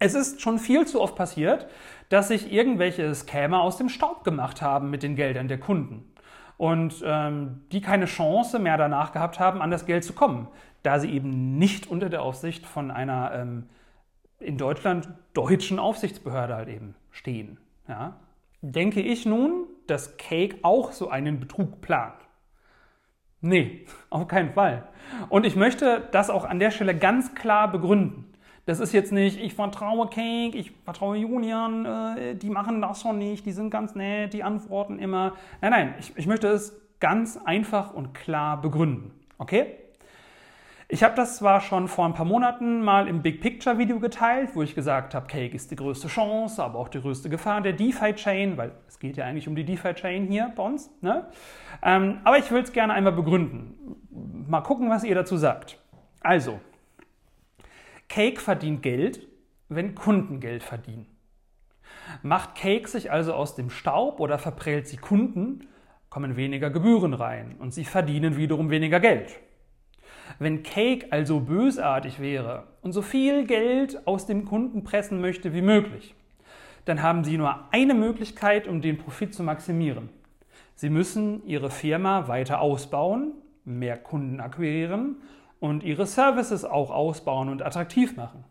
es 0.00 0.14
ist 0.14 0.42
schon 0.42 0.58
viel 0.58 0.86
zu 0.86 1.00
oft 1.00 1.14
passiert, 1.14 1.68
dass 2.08 2.28
sich 2.28 2.52
irgendwelche 2.52 3.14
Scammer 3.14 3.62
aus 3.62 3.76
dem 3.76 3.88
Staub 3.88 4.24
gemacht 4.24 4.60
haben 4.60 4.90
mit 4.90 5.02
den 5.02 5.14
Geldern 5.14 5.46
der 5.46 5.58
Kunden 5.58 6.12
und 6.56 7.02
ähm, 7.06 7.62
die 7.70 7.80
keine 7.80 8.06
Chance 8.06 8.58
mehr 8.58 8.76
danach 8.76 9.12
gehabt 9.12 9.38
haben, 9.38 9.62
an 9.62 9.70
das 9.70 9.86
Geld 9.86 10.04
zu 10.04 10.12
kommen, 10.12 10.48
da 10.82 10.98
sie 10.98 11.10
eben 11.10 11.56
nicht 11.56 11.86
unter 11.86 12.10
der 12.10 12.22
Aufsicht 12.22 12.66
von 12.66 12.90
einer 12.90 13.32
ähm, 13.32 13.68
in 14.40 14.58
Deutschland 14.58 15.08
deutschen 15.32 15.78
Aufsichtsbehörde 15.78 16.56
halt 16.56 16.68
eben 16.68 16.96
stehen. 17.12 17.58
Ja? 17.88 18.16
Denke 18.60 19.00
ich 19.00 19.24
nun, 19.24 19.66
dass 19.86 20.16
Cake 20.16 20.58
auch 20.62 20.90
so 20.90 21.08
einen 21.08 21.38
Betrug 21.38 21.80
plant? 21.80 22.23
Nee, 23.44 23.84
auf 24.08 24.26
keinen 24.26 24.54
Fall. 24.54 24.88
Und 25.28 25.44
ich 25.44 25.54
möchte 25.54 26.08
das 26.12 26.30
auch 26.30 26.46
an 26.46 26.58
der 26.58 26.70
Stelle 26.70 26.96
ganz 26.96 27.34
klar 27.34 27.70
begründen. 27.70 28.32
Das 28.64 28.80
ist 28.80 28.94
jetzt 28.94 29.12
nicht, 29.12 29.38
ich 29.38 29.52
vertraue 29.52 30.08
Cake, 30.08 30.56
ich 30.56 30.72
vertraue 30.84 31.18
Julian, 31.18 31.84
äh, 31.84 32.34
die 32.36 32.48
machen 32.48 32.80
das 32.80 33.02
schon 33.02 33.18
nicht, 33.18 33.44
die 33.44 33.52
sind 33.52 33.68
ganz 33.68 33.94
nett, 33.94 34.32
die 34.32 34.42
antworten 34.42 34.98
immer. 34.98 35.34
Nein, 35.60 35.70
nein, 35.72 35.94
ich, 36.00 36.16
ich 36.16 36.26
möchte 36.26 36.48
es 36.48 36.74
ganz 37.00 37.38
einfach 37.44 37.92
und 37.92 38.14
klar 38.14 38.62
begründen. 38.62 39.10
Okay? 39.36 39.66
Ich 40.94 41.02
habe 41.02 41.16
das 41.16 41.38
zwar 41.38 41.60
schon 41.60 41.88
vor 41.88 42.04
ein 42.04 42.14
paar 42.14 42.24
Monaten 42.24 42.80
mal 42.80 43.08
im 43.08 43.20
Big 43.20 43.40
Picture 43.40 43.78
Video 43.78 43.98
geteilt, 43.98 44.50
wo 44.54 44.62
ich 44.62 44.76
gesagt 44.76 45.12
habe, 45.16 45.26
Cake 45.26 45.52
ist 45.52 45.72
die 45.72 45.74
größte 45.74 46.06
Chance, 46.06 46.62
aber 46.62 46.78
auch 46.78 46.86
die 46.86 47.00
größte 47.00 47.28
Gefahr 47.28 47.62
der 47.62 47.72
DeFi-Chain, 47.72 48.56
weil 48.56 48.70
es 48.86 49.00
geht 49.00 49.16
ja 49.16 49.24
eigentlich 49.24 49.48
um 49.48 49.56
die 49.56 49.64
DeFi-Chain 49.64 50.28
hier 50.28 50.52
bei 50.54 50.62
uns. 50.62 50.92
Ne? 51.00 51.26
Ähm, 51.82 52.20
aber 52.22 52.38
ich 52.38 52.48
will 52.52 52.62
es 52.62 52.72
gerne 52.72 52.92
einmal 52.92 53.12
begründen. 53.12 53.96
Mal 54.46 54.60
gucken, 54.60 54.88
was 54.88 55.02
ihr 55.02 55.16
dazu 55.16 55.36
sagt. 55.36 55.80
Also, 56.20 56.60
Cake 58.08 58.40
verdient 58.40 58.84
Geld, 58.84 59.26
wenn 59.68 59.96
Kunden 59.96 60.38
Geld 60.38 60.62
verdienen. 60.62 61.06
Macht 62.22 62.54
Cake 62.54 62.86
sich 62.86 63.10
also 63.10 63.34
aus 63.34 63.56
dem 63.56 63.68
Staub 63.68 64.20
oder 64.20 64.38
verprellt 64.38 64.86
sie 64.86 64.98
Kunden, 64.98 65.66
kommen 66.08 66.36
weniger 66.36 66.70
Gebühren 66.70 67.14
rein 67.14 67.56
und 67.58 67.74
sie 67.74 67.84
verdienen 67.84 68.36
wiederum 68.36 68.70
weniger 68.70 69.00
Geld. 69.00 69.40
Wenn 70.38 70.62
Cake 70.62 71.06
also 71.10 71.40
bösartig 71.40 72.20
wäre 72.20 72.64
und 72.82 72.92
so 72.92 73.02
viel 73.02 73.44
Geld 73.46 74.06
aus 74.06 74.26
dem 74.26 74.44
Kunden 74.44 74.84
pressen 74.84 75.20
möchte 75.20 75.54
wie 75.54 75.62
möglich, 75.62 76.14
dann 76.84 77.02
haben 77.02 77.24
Sie 77.24 77.38
nur 77.38 77.72
eine 77.72 77.94
Möglichkeit, 77.94 78.68
um 78.68 78.80
den 78.80 78.98
Profit 78.98 79.34
zu 79.34 79.42
maximieren. 79.42 80.10
Sie 80.74 80.90
müssen 80.90 81.46
Ihre 81.46 81.70
Firma 81.70 82.28
weiter 82.28 82.60
ausbauen, 82.60 83.32
mehr 83.64 83.96
Kunden 83.96 84.40
akquirieren 84.40 85.16
und 85.60 85.82
ihre 85.82 86.06
Services 86.06 86.64
auch 86.64 86.90
ausbauen 86.90 87.48
und 87.48 87.62
attraktiv 87.62 88.16
machen. 88.16 88.44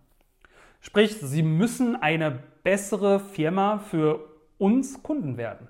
Sprich, 0.82 1.18
sie 1.22 1.44
müssen 1.44 1.96
eine 1.96 2.40
bessere 2.64 3.20
Firma 3.20 3.78
für 3.78 4.28
uns 4.58 5.04
Kunden 5.04 5.38
werden. 5.38 5.68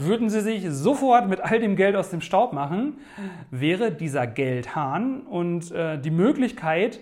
Würden 0.00 0.30
sie 0.30 0.40
sich 0.40 0.66
sofort 0.70 1.28
mit 1.28 1.40
all 1.40 1.58
dem 1.60 1.76
Geld 1.76 1.94
aus 1.94 2.08
dem 2.08 2.22
Staub 2.22 2.52
machen, 2.54 2.98
wäre 3.50 3.92
dieser 3.92 4.26
Geldhahn 4.26 5.20
und 5.20 5.70
äh, 5.72 6.00
die 6.00 6.10
Möglichkeit, 6.10 7.00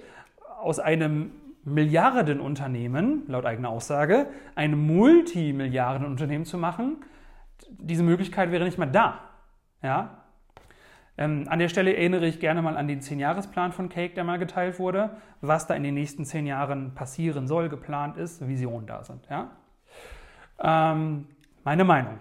aus 0.60 0.80
einem 0.80 1.30
Milliardenunternehmen, 1.64 3.22
laut 3.28 3.46
eigener 3.46 3.68
Aussage, 3.68 4.26
ein 4.56 4.76
Multimilliardenunternehmen 4.76 6.44
zu 6.44 6.58
machen, 6.58 6.96
diese 7.70 8.02
Möglichkeit 8.02 8.50
wäre 8.50 8.64
nicht 8.64 8.78
mehr 8.78 8.88
da. 8.88 9.20
Ja? 9.82 10.24
Ähm, 11.16 11.44
an 11.48 11.58
der 11.58 11.68
Stelle 11.68 11.94
erinnere 11.94 12.26
ich 12.26 12.40
gerne 12.40 12.62
mal 12.62 12.76
an 12.76 12.88
den 12.88 13.00
10-Jahres-Plan 13.00 13.72
von 13.72 13.88
Cake, 13.88 14.14
der 14.14 14.24
mal 14.24 14.38
geteilt 14.38 14.78
wurde, 14.78 15.10
was 15.40 15.66
da 15.66 15.74
in 15.74 15.82
den 15.82 15.94
nächsten 15.94 16.24
10 16.24 16.46
Jahren 16.46 16.94
passieren 16.94 17.46
soll, 17.46 17.68
geplant 17.68 18.16
ist, 18.16 18.46
Visionen 18.46 18.86
da 18.86 19.04
sind. 19.04 19.26
Ja? 19.30 19.50
Ähm, 20.60 21.26
meine 21.64 21.84
Meinung. 21.84 22.18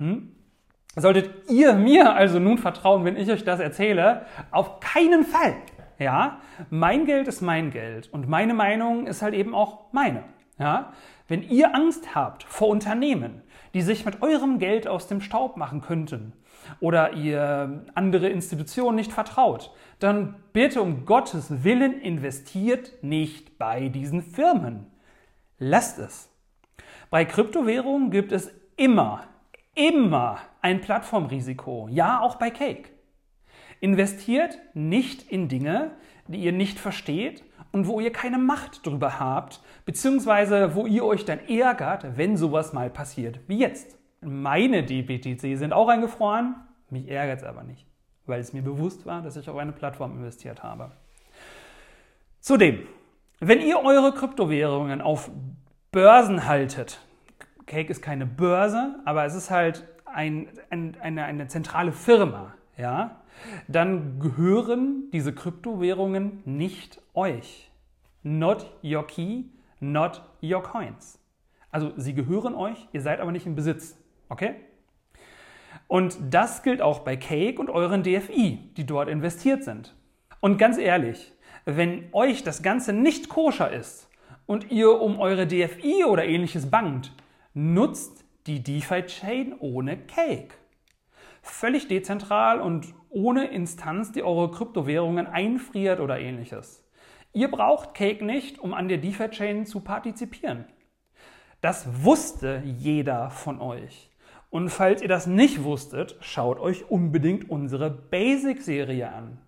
Hm? 0.00 0.34
Solltet 0.96 1.48
ihr 1.48 1.74
mir 1.74 2.14
also 2.14 2.40
nun 2.40 2.58
vertrauen, 2.58 3.04
wenn 3.04 3.16
ich 3.16 3.30
euch 3.30 3.44
das 3.44 3.60
erzähle? 3.60 4.26
Auf 4.50 4.80
keinen 4.80 5.24
Fall. 5.24 5.54
Ja, 5.98 6.40
mein 6.70 7.04
Geld 7.04 7.28
ist 7.28 7.42
mein 7.42 7.70
Geld 7.70 8.08
und 8.12 8.28
meine 8.28 8.54
Meinung 8.54 9.06
ist 9.06 9.22
halt 9.22 9.34
eben 9.34 9.54
auch 9.54 9.92
meine. 9.92 10.24
Ja, 10.58 10.92
wenn 11.28 11.42
ihr 11.42 11.74
Angst 11.74 12.14
habt 12.14 12.42
vor 12.42 12.68
Unternehmen, 12.68 13.42
die 13.72 13.82
sich 13.82 14.04
mit 14.04 14.20
eurem 14.20 14.58
Geld 14.58 14.88
aus 14.88 15.06
dem 15.06 15.20
Staub 15.20 15.56
machen 15.56 15.80
könnten, 15.80 16.32
oder 16.80 17.14
ihr 17.14 17.84
andere 17.94 18.28
Institutionen 18.28 18.96
nicht 18.96 19.12
vertraut, 19.12 19.72
dann 19.98 20.36
bitte 20.52 20.82
um 20.82 21.04
Gottes 21.04 21.64
Willen 21.64 22.00
investiert 22.00 22.92
nicht 23.02 23.58
bei 23.58 23.88
diesen 23.88 24.22
Firmen. 24.22 24.86
Lasst 25.58 25.98
es. 25.98 26.30
Bei 27.10 27.24
Kryptowährungen 27.24 28.10
gibt 28.10 28.32
es 28.32 28.52
immer, 28.76 29.24
immer 29.74 30.38
ein 30.60 30.80
Plattformrisiko. 30.80 31.88
Ja, 31.90 32.20
auch 32.20 32.36
bei 32.36 32.50
Cake. 32.50 32.90
Investiert 33.80 34.58
nicht 34.74 35.30
in 35.30 35.48
Dinge, 35.48 35.92
die 36.28 36.40
ihr 36.40 36.52
nicht 36.52 36.78
versteht 36.78 37.44
und 37.72 37.86
wo 37.86 38.00
ihr 38.00 38.12
keine 38.12 38.38
Macht 38.38 38.86
drüber 38.86 39.18
habt, 39.18 39.60
beziehungsweise 39.84 40.74
wo 40.74 40.86
ihr 40.86 41.04
euch 41.04 41.24
dann 41.24 41.40
ärgert, 41.48 42.16
wenn 42.16 42.36
sowas 42.36 42.72
mal 42.72 42.90
passiert 42.90 43.40
wie 43.46 43.58
jetzt. 43.58 43.98
Meine 44.20 44.82
DBTC 44.82 45.56
sind 45.56 45.72
auch 45.72 45.88
eingefroren. 45.88 46.56
Mich 46.90 47.08
ärgert 47.08 47.38
es 47.38 47.44
aber 47.44 47.62
nicht, 47.62 47.86
weil 48.26 48.40
es 48.40 48.52
mir 48.52 48.62
bewusst 48.62 49.06
war, 49.06 49.22
dass 49.22 49.36
ich 49.36 49.48
auf 49.48 49.56
eine 49.56 49.72
Plattform 49.72 50.16
investiert 50.16 50.62
habe. 50.62 50.92
Zudem, 52.40 52.86
wenn 53.38 53.60
ihr 53.60 53.82
eure 53.82 54.12
Kryptowährungen 54.12 55.00
auf 55.00 55.30
Börsen 55.90 56.46
haltet, 56.46 57.00
Cake 57.70 57.88
ist 57.88 58.02
keine 58.02 58.26
Börse, 58.26 58.96
aber 59.04 59.24
es 59.24 59.36
ist 59.36 59.48
halt 59.48 59.86
ein, 60.04 60.48
ein, 60.70 60.96
eine, 61.00 61.24
eine 61.24 61.46
zentrale 61.46 61.92
Firma, 61.92 62.54
ja, 62.76 63.20
dann 63.68 64.18
gehören 64.18 65.04
diese 65.12 65.32
Kryptowährungen 65.32 66.42
nicht 66.44 67.00
euch. 67.14 67.70
Not 68.24 68.66
your 68.82 69.06
key, 69.06 69.44
not 69.78 70.22
your 70.42 70.64
coins. 70.64 71.20
Also 71.70 71.92
sie 71.96 72.12
gehören 72.12 72.56
euch, 72.56 72.88
ihr 72.92 73.02
seid 73.02 73.20
aber 73.20 73.30
nicht 73.30 73.46
im 73.46 73.54
Besitz. 73.54 73.96
Okay? 74.28 74.56
Und 75.86 76.18
das 76.30 76.64
gilt 76.64 76.82
auch 76.82 77.00
bei 77.00 77.16
Cake 77.16 77.60
und 77.60 77.70
euren 77.70 78.02
DFI, 78.02 78.72
die 78.76 78.84
dort 78.84 79.08
investiert 79.08 79.62
sind. 79.62 79.94
Und 80.40 80.58
ganz 80.58 80.76
ehrlich, 80.76 81.32
wenn 81.64 82.08
euch 82.12 82.42
das 82.42 82.64
Ganze 82.64 82.92
nicht 82.92 83.28
koscher 83.28 83.70
ist 83.70 84.08
und 84.46 84.72
ihr 84.72 85.00
um 85.00 85.20
eure 85.20 85.46
DFI 85.46 86.04
oder 86.04 86.24
ähnliches 86.24 86.68
bangt, 86.68 87.12
nutzt 87.54 88.24
die 88.46 88.62
DeFi-Chain 88.62 89.54
ohne 89.58 89.96
Cake. 89.96 90.54
Völlig 91.42 91.88
dezentral 91.88 92.60
und 92.60 92.94
ohne 93.08 93.46
Instanz, 93.46 94.12
die 94.12 94.22
eure 94.22 94.50
Kryptowährungen 94.50 95.26
einfriert 95.26 96.00
oder 96.00 96.18
ähnliches. 96.18 96.84
Ihr 97.32 97.50
braucht 97.50 97.94
Cake 97.94 98.24
nicht, 98.24 98.58
um 98.58 98.74
an 98.74 98.88
der 98.88 98.98
DeFi-Chain 98.98 99.66
zu 99.66 99.80
partizipieren. 99.80 100.64
Das 101.60 102.04
wusste 102.04 102.62
jeder 102.64 103.30
von 103.30 103.60
euch. 103.60 104.10
Und 104.48 104.70
falls 104.70 105.02
ihr 105.02 105.08
das 105.08 105.26
nicht 105.26 105.62
wusstet, 105.62 106.16
schaut 106.20 106.58
euch 106.58 106.90
unbedingt 106.90 107.48
unsere 107.48 107.90
Basic-Serie 107.90 109.12
an. 109.12 109.38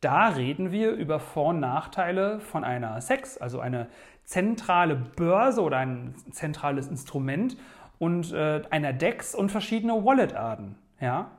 Da 0.00 0.28
reden 0.28 0.72
wir 0.72 0.92
über 0.92 1.20
Vor- 1.20 1.50
und 1.50 1.60
Nachteile 1.60 2.40
von 2.40 2.64
einer 2.64 3.00
SEX, 3.00 3.36
also 3.36 3.60
eine 3.60 3.88
zentrale 4.24 4.96
Börse 4.96 5.60
oder 5.60 5.76
ein 5.76 6.14
zentrales 6.30 6.88
Instrument 6.88 7.56
und 7.98 8.32
äh, 8.32 8.62
einer 8.70 8.94
DEX 8.94 9.34
und 9.34 9.50
verschiedene 9.50 10.04
Wallet-Arten. 10.04 10.76
Ja? 11.00 11.32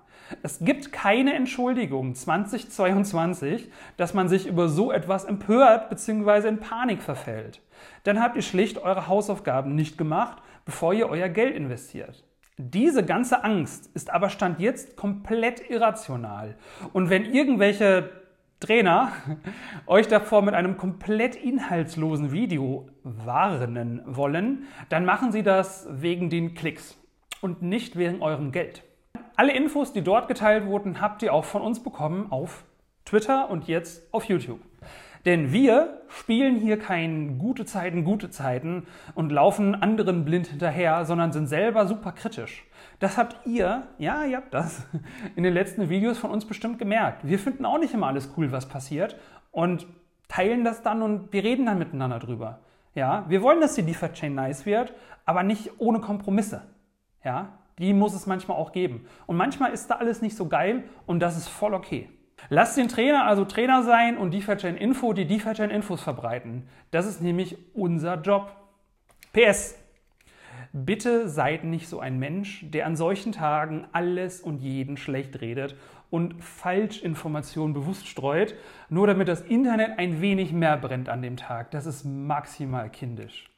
Es 0.43 0.59
gibt 0.59 0.91
keine 0.91 1.33
Entschuldigung 1.33 2.13
2022, 2.13 3.71
dass 3.97 4.13
man 4.13 4.29
sich 4.29 4.45
über 4.45 4.69
so 4.69 4.91
etwas 4.91 5.25
empört 5.25 5.89
bzw. 5.89 6.47
in 6.47 6.59
Panik 6.59 7.01
verfällt. 7.01 7.61
Dann 8.03 8.21
habt 8.21 8.35
ihr 8.35 8.41
schlicht 8.43 8.77
eure 8.77 9.07
Hausaufgaben 9.07 9.73
nicht 9.73 9.97
gemacht, 9.97 10.37
bevor 10.65 10.93
ihr 10.93 11.09
euer 11.09 11.29
Geld 11.29 11.55
investiert. 11.55 12.23
Diese 12.57 13.03
ganze 13.03 13.43
Angst 13.43 13.89
ist 13.95 14.11
aber 14.11 14.29
Stand 14.29 14.59
jetzt 14.59 14.95
komplett 14.95 15.67
irrational. 15.69 16.55
Und 16.93 17.09
wenn 17.09 17.25
irgendwelche 17.25 18.20
Trainer 18.61 19.11
euch 19.87 20.07
davor 20.07 20.43
mit 20.43 20.53
einem 20.53 20.77
komplett 20.77 21.35
inhaltslosen 21.35 22.31
Video 22.31 22.87
warnen 23.03 24.03
wollen, 24.05 24.67
dann 24.89 25.03
machen 25.03 25.31
sie 25.31 25.41
das 25.41 25.87
wegen 25.89 26.29
den 26.29 26.53
Klicks 26.53 26.95
und 27.41 27.63
nicht 27.63 27.97
wegen 27.97 28.21
eurem 28.21 28.51
Geld. 28.51 28.83
Alle 29.35 29.53
Infos, 29.53 29.93
die 29.93 30.03
dort 30.03 30.27
geteilt 30.27 30.67
wurden, 30.67 31.01
habt 31.01 31.23
ihr 31.23 31.33
auch 31.33 31.45
von 31.45 31.63
uns 31.63 31.81
bekommen 31.81 32.31
auf 32.31 32.63
Twitter 33.03 33.49
und 33.49 33.67
jetzt 33.67 34.13
auf 34.13 34.25
YouTube. 34.25 34.59
Denn 35.25 35.51
wir 35.51 36.01
spielen 36.07 36.57
hier 36.57 36.77
kein 36.77 37.39
gute 37.39 37.65
Zeiten, 37.65 38.03
gute 38.03 38.29
Zeiten 38.29 38.85
und 39.15 39.31
laufen 39.31 39.73
anderen 39.73 40.23
blind 40.23 40.47
hinterher, 40.47 41.05
sondern 41.05 41.31
sind 41.31 41.47
selber 41.47 41.87
super 41.87 42.11
kritisch. 42.11 42.63
Das 43.01 43.17
habt 43.17 43.47
ihr, 43.47 43.87
ja, 43.97 44.23
ihr 44.25 44.37
habt 44.37 44.53
das, 44.53 44.85
in 45.35 45.43
den 45.43 45.53
letzten 45.53 45.89
Videos 45.89 46.19
von 46.19 46.29
uns 46.29 46.45
bestimmt 46.45 46.77
gemerkt. 46.77 47.27
Wir 47.27 47.39
finden 47.39 47.65
auch 47.65 47.79
nicht 47.79 47.95
immer 47.95 48.07
alles 48.07 48.29
cool, 48.37 48.51
was 48.51 48.67
passiert 48.69 49.17
und 49.49 49.87
teilen 50.27 50.63
das 50.63 50.83
dann 50.83 51.01
und 51.01 51.33
wir 51.33 51.43
reden 51.43 51.65
dann 51.65 51.79
miteinander 51.79 52.19
drüber. 52.19 52.59
Ja, 52.93 53.25
wir 53.27 53.41
wollen, 53.41 53.59
dass 53.59 53.73
die 53.73 53.81
Default 53.81 54.13
Chain 54.13 54.35
nice 54.35 54.67
wird, 54.67 54.93
aber 55.25 55.41
nicht 55.41 55.71
ohne 55.79 55.99
Kompromisse. 55.99 56.61
Ja, 57.23 57.57
die 57.79 57.91
muss 57.93 58.13
es 58.13 58.27
manchmal 58.27 58.57
auch 58.57 58.71
geben. 58.71 59.07
Und 59.25 59.35
manchmal 59.35 59.71
ist 59.71 59.89
da 59.89 59.95
alles 59.95 60.21
nicht 60.21 60.37
so 60.37 60.47
geil 60.47 60.83
und 61.07 61.21
das 61.21 61.37
ist 61.37 61.47
voll 61.47 61.73
okay. 61.73 62.07
Lasst 62.49 62.77
den 62.77 62.87
Trainer 62.87 63.25
also 63.25 63.45
Trainer 63.45 63.81
sein 63.81 64.15
und 64.15 64.31
DeFi-Chain 64.31 64.77
Info 64.77 65.13
die 65.13 65.25
DeFi-Chain 65.25 65.71
Infos 65.71 66.03
verbreiten. 66.03 66.67
Das 66.91 67.07
ist 67.07 67.19
nämlich 67.19 67.57
unser 67.73 68.21
Job. 68.21 68.55
PS. 69.33 69.80
Bitte 70.73 71.27
seid 71.27 71.65
nicht 71.65 71.89
so 71.89 71.99
ein 71.99 72.17
Mensch, 72.17 72.65
der 72.69 72.85
an 72.85 72.95
solchen 72.95 73.33
Tagen 73.33 73.87
alles 73.91 74.39
und 74.39 74.61
jeden 74.61 74.95
schlecht 74.95 75.41
redet 75.41 75.75
und 76.09 76.41
Falschinformationen 76.41 77.73
bewusst 77.73 78.07
streut, 78.07 78.55
nur 78.89 79.07
damit 79.07 79.27
das 79.27 79.41
Internet 79.41 79.99
ein 79.99 80.21
wenig 80.21 80.53
mehr 80.53 80.77
brennt 80.77 81.09
an 81.09 81.21
dem 81.21 81.35
Tag. 81.35 81.71
Das 81.71 81.85
ist 81.85 82.05
maximal 82.05 82.89
kindisch. 82.89 83.49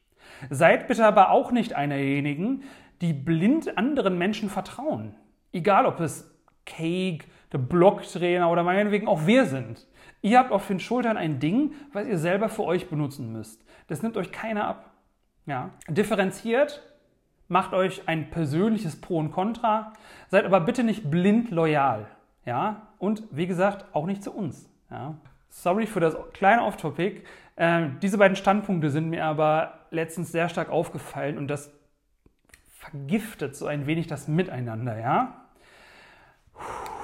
Seid 0.50 0.88
bitte 0.88 1.06
aber 1.06 1.30
auch 1.30 1.52
nicht 1.52 1.74
einer 1.74 1.96
derjenigen, 1.96 2.64
die 3.02 3.14
blind 3.14 3.78
anderen 3.78 4.18
Menschen 4.18 4.50
vertrauen. 4.50 5.16
Egal 5.52 5.86
ob 5.86 6.00
es 6.00 6.32
Cake, 6.66 7.26
der 7.52 7.58
Blocktrainer 7.60 8.50
oder 8.50 8.64
meinetwegen 8.64 9.08
auch 9.08 9.28
wir 9.28 9.46
sind. 9.46 9.86
Ihr 10.22 10.40
habt 10.40 10.52
auf 10.52 10.68
den 10.68 10.80
Schultern 10.80 11.18
ein 11.18 11.40
Ding, 11.40 11.74
was 11.92 12.08
ihr 12.08 12.18
selber 12.18 12.50
für 12.50 12.64
euch 12.64 12.90
benutzen 12.90 13.32
müsst. 13.32 13.64
Das 13.88 14.02
nimmt 14.02 14.18
euch 14.18 14.32
keiner 14.32 14.66
ab. 14.66 14.92
Ja. 15.46 15.72
Differenziert, 15.90 16.82
macht 17.54 17.74
euch 17.74 18.08
ein 18.08 18.30
persönliches 18.30 19.00
Pro 19.00 19.18
und 19.20 19.32
Contra, 19.32 19.94
seid 20.28 20.44
aber 20.44 20.60
bitte 20.60 20.84
nicht 20.84 21.10
blind 21.10 21.52
loyal. 21.52 22.08
Ja. 22.46 22.88
Und 22.98 23.24
wie 23.32 23.48
gesagt, 23.48 23.86
auch 23.94 24.06
nicht 24.06 24.24
zu 24.24 24.34
uns. 24.34 24.70
Ja. 24.92 25.16
Sorry 25.50 25.86
für 25.86 26.02
das 26.02 26.18
kleine 26.34 26.64
Off-Topic. 26.64 27.22
Ähm, 27.56 27.98
diese 28.02 28.18
beiden 28.18 28.36
Standpunkte 28.36 28.90
sind 28.90 29.10
mir 29.10 29.24
aber 29.24 29.86
letztens 29.92 30.32
sehr 30.32 30.50
stark 30.50 30.70
aufgefallen 30.70 31.38
und 31.38 31.48
das 31.48 31.72
vergiftet 32.72 33.56
so 33.56 33.68
ein 33.68 33.86
wenig 33.86 34.08
das 34.08 34.28
Miteinander, 34.28 35.00
ja? 35.00 35.40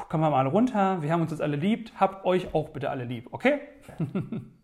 kommen 0.09 0.23
wir 0.23 0.31
mal 0.31 0.47
runter. 0.47 1.01
Wir 1.01 1.13
haben 1.13 1.21
uns 1.21 1.31
jetzt 1.31 1.41
alle 1.41 1.55
lieb. 1.55 1.91
Habt 1.95 2.25
euch 2.25 2.53
auch 2.55 2.69
bitte 2.69 2.89
alle 2.89 3.05
lieb, 3.05 3.27
okay? 3.31 3.59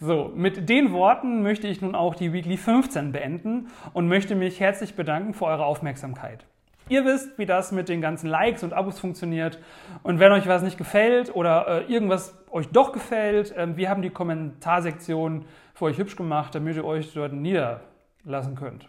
so, 0.00 0.30
mit 0.34 0.68
den 0.68 0.92
Worten 0.92 1.42
möchte 1.42 1.66
ich 1.66 1.80
nun 1.80 1.94
auch 1.94 2.14
die 2.14 2.32
Weekly 2.32 2.56
15 2.56 3.12
beenden 3.12 3.68
und 3.92 4.06
möchte 4.08 4.36
mich 4.36 4.60
herzlich 4.60 4.94
bedanken 4.94 5.34
für 5.34 5.46
eure 5.46 5.64
Aufmerksamkeit. 5.64 6.46
Ihr 6.88 7.04
wisst, 7.04 7.36
wie 7.36 7.46
das 7.46 7.72
mit 7.72 7.88
den 7.88 8.00
ganzen 8.00 8.28
Likes 8.28 8.62
und 8.62 8.72
Abos 8.72 8.98
funktioniert. 8.98 9.58
Und 10.02 10.20
wenn 10.20 10.32
euch 10.32 10.46
was 10.46 10.62
nicht 10.62 10.78
gefällt 10.78 11.34
oder 11.34 11.66
äh, 11.66 11.92
irgendwas 11.92 12.34
euch 12.50 12.68
doch 12.68 12.92
gefällt, 12.92 13.54
äh, 13.56 13.76
wir 13.76 13.90
haben 13.90 14.00
die 14.00 14.10
Kommentarsektion 14.10 15.44
für 15.74 15.86
euch 15.86 15.98
hübsch 15.98 16.16
gemacht, 16.16 16.54
damit 16.54 16.76
ihr 16.76 16.84
euch 16.84 17.12
dort 17.12 17.32
niederlassen 17.32 18.54
könnt. 18.54 18.88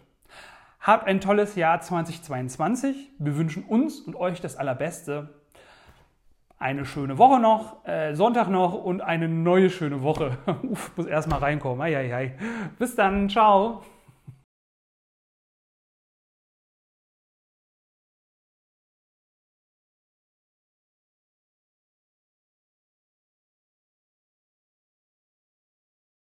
Habt 0.80 1.06
ein 1.06 1.20
tolles 1.20 1.56
Jahr 1.56 1.80
2022. 1.80 3.10
Wir 3.18 3.36
wünschen 3.36 3.64
uns 3.64 4.00
und 4.00 4.16
euch 4.16 4.40
das 4.40 4.56
Allerbeste 4.56 5.28
eine 6.60 6.84
schöne 6.84 7.16
Woche 7.16 7.40
noch, 7.40 7.84
äh, 7.86 8.14
Sonntag 8.14 8.48
noch 8.48 8.74
und 8.74 9.00
eine 9.00 9.28
neue 9.28 9.70
schöne 9.70 10.02
Woche. 10.02 10.36
Uff, 10.62 10.92
muss 10.96 11.06
erstmal 11.06 11.40
reinkommen. 11.40 11.80
Ei, 11.80 11.96
ei, 11.96 12.14
ei. 12.14 12.34
Bis 12.78 12.94
dann, 12.94 13.28
ciao. 13.28 13.82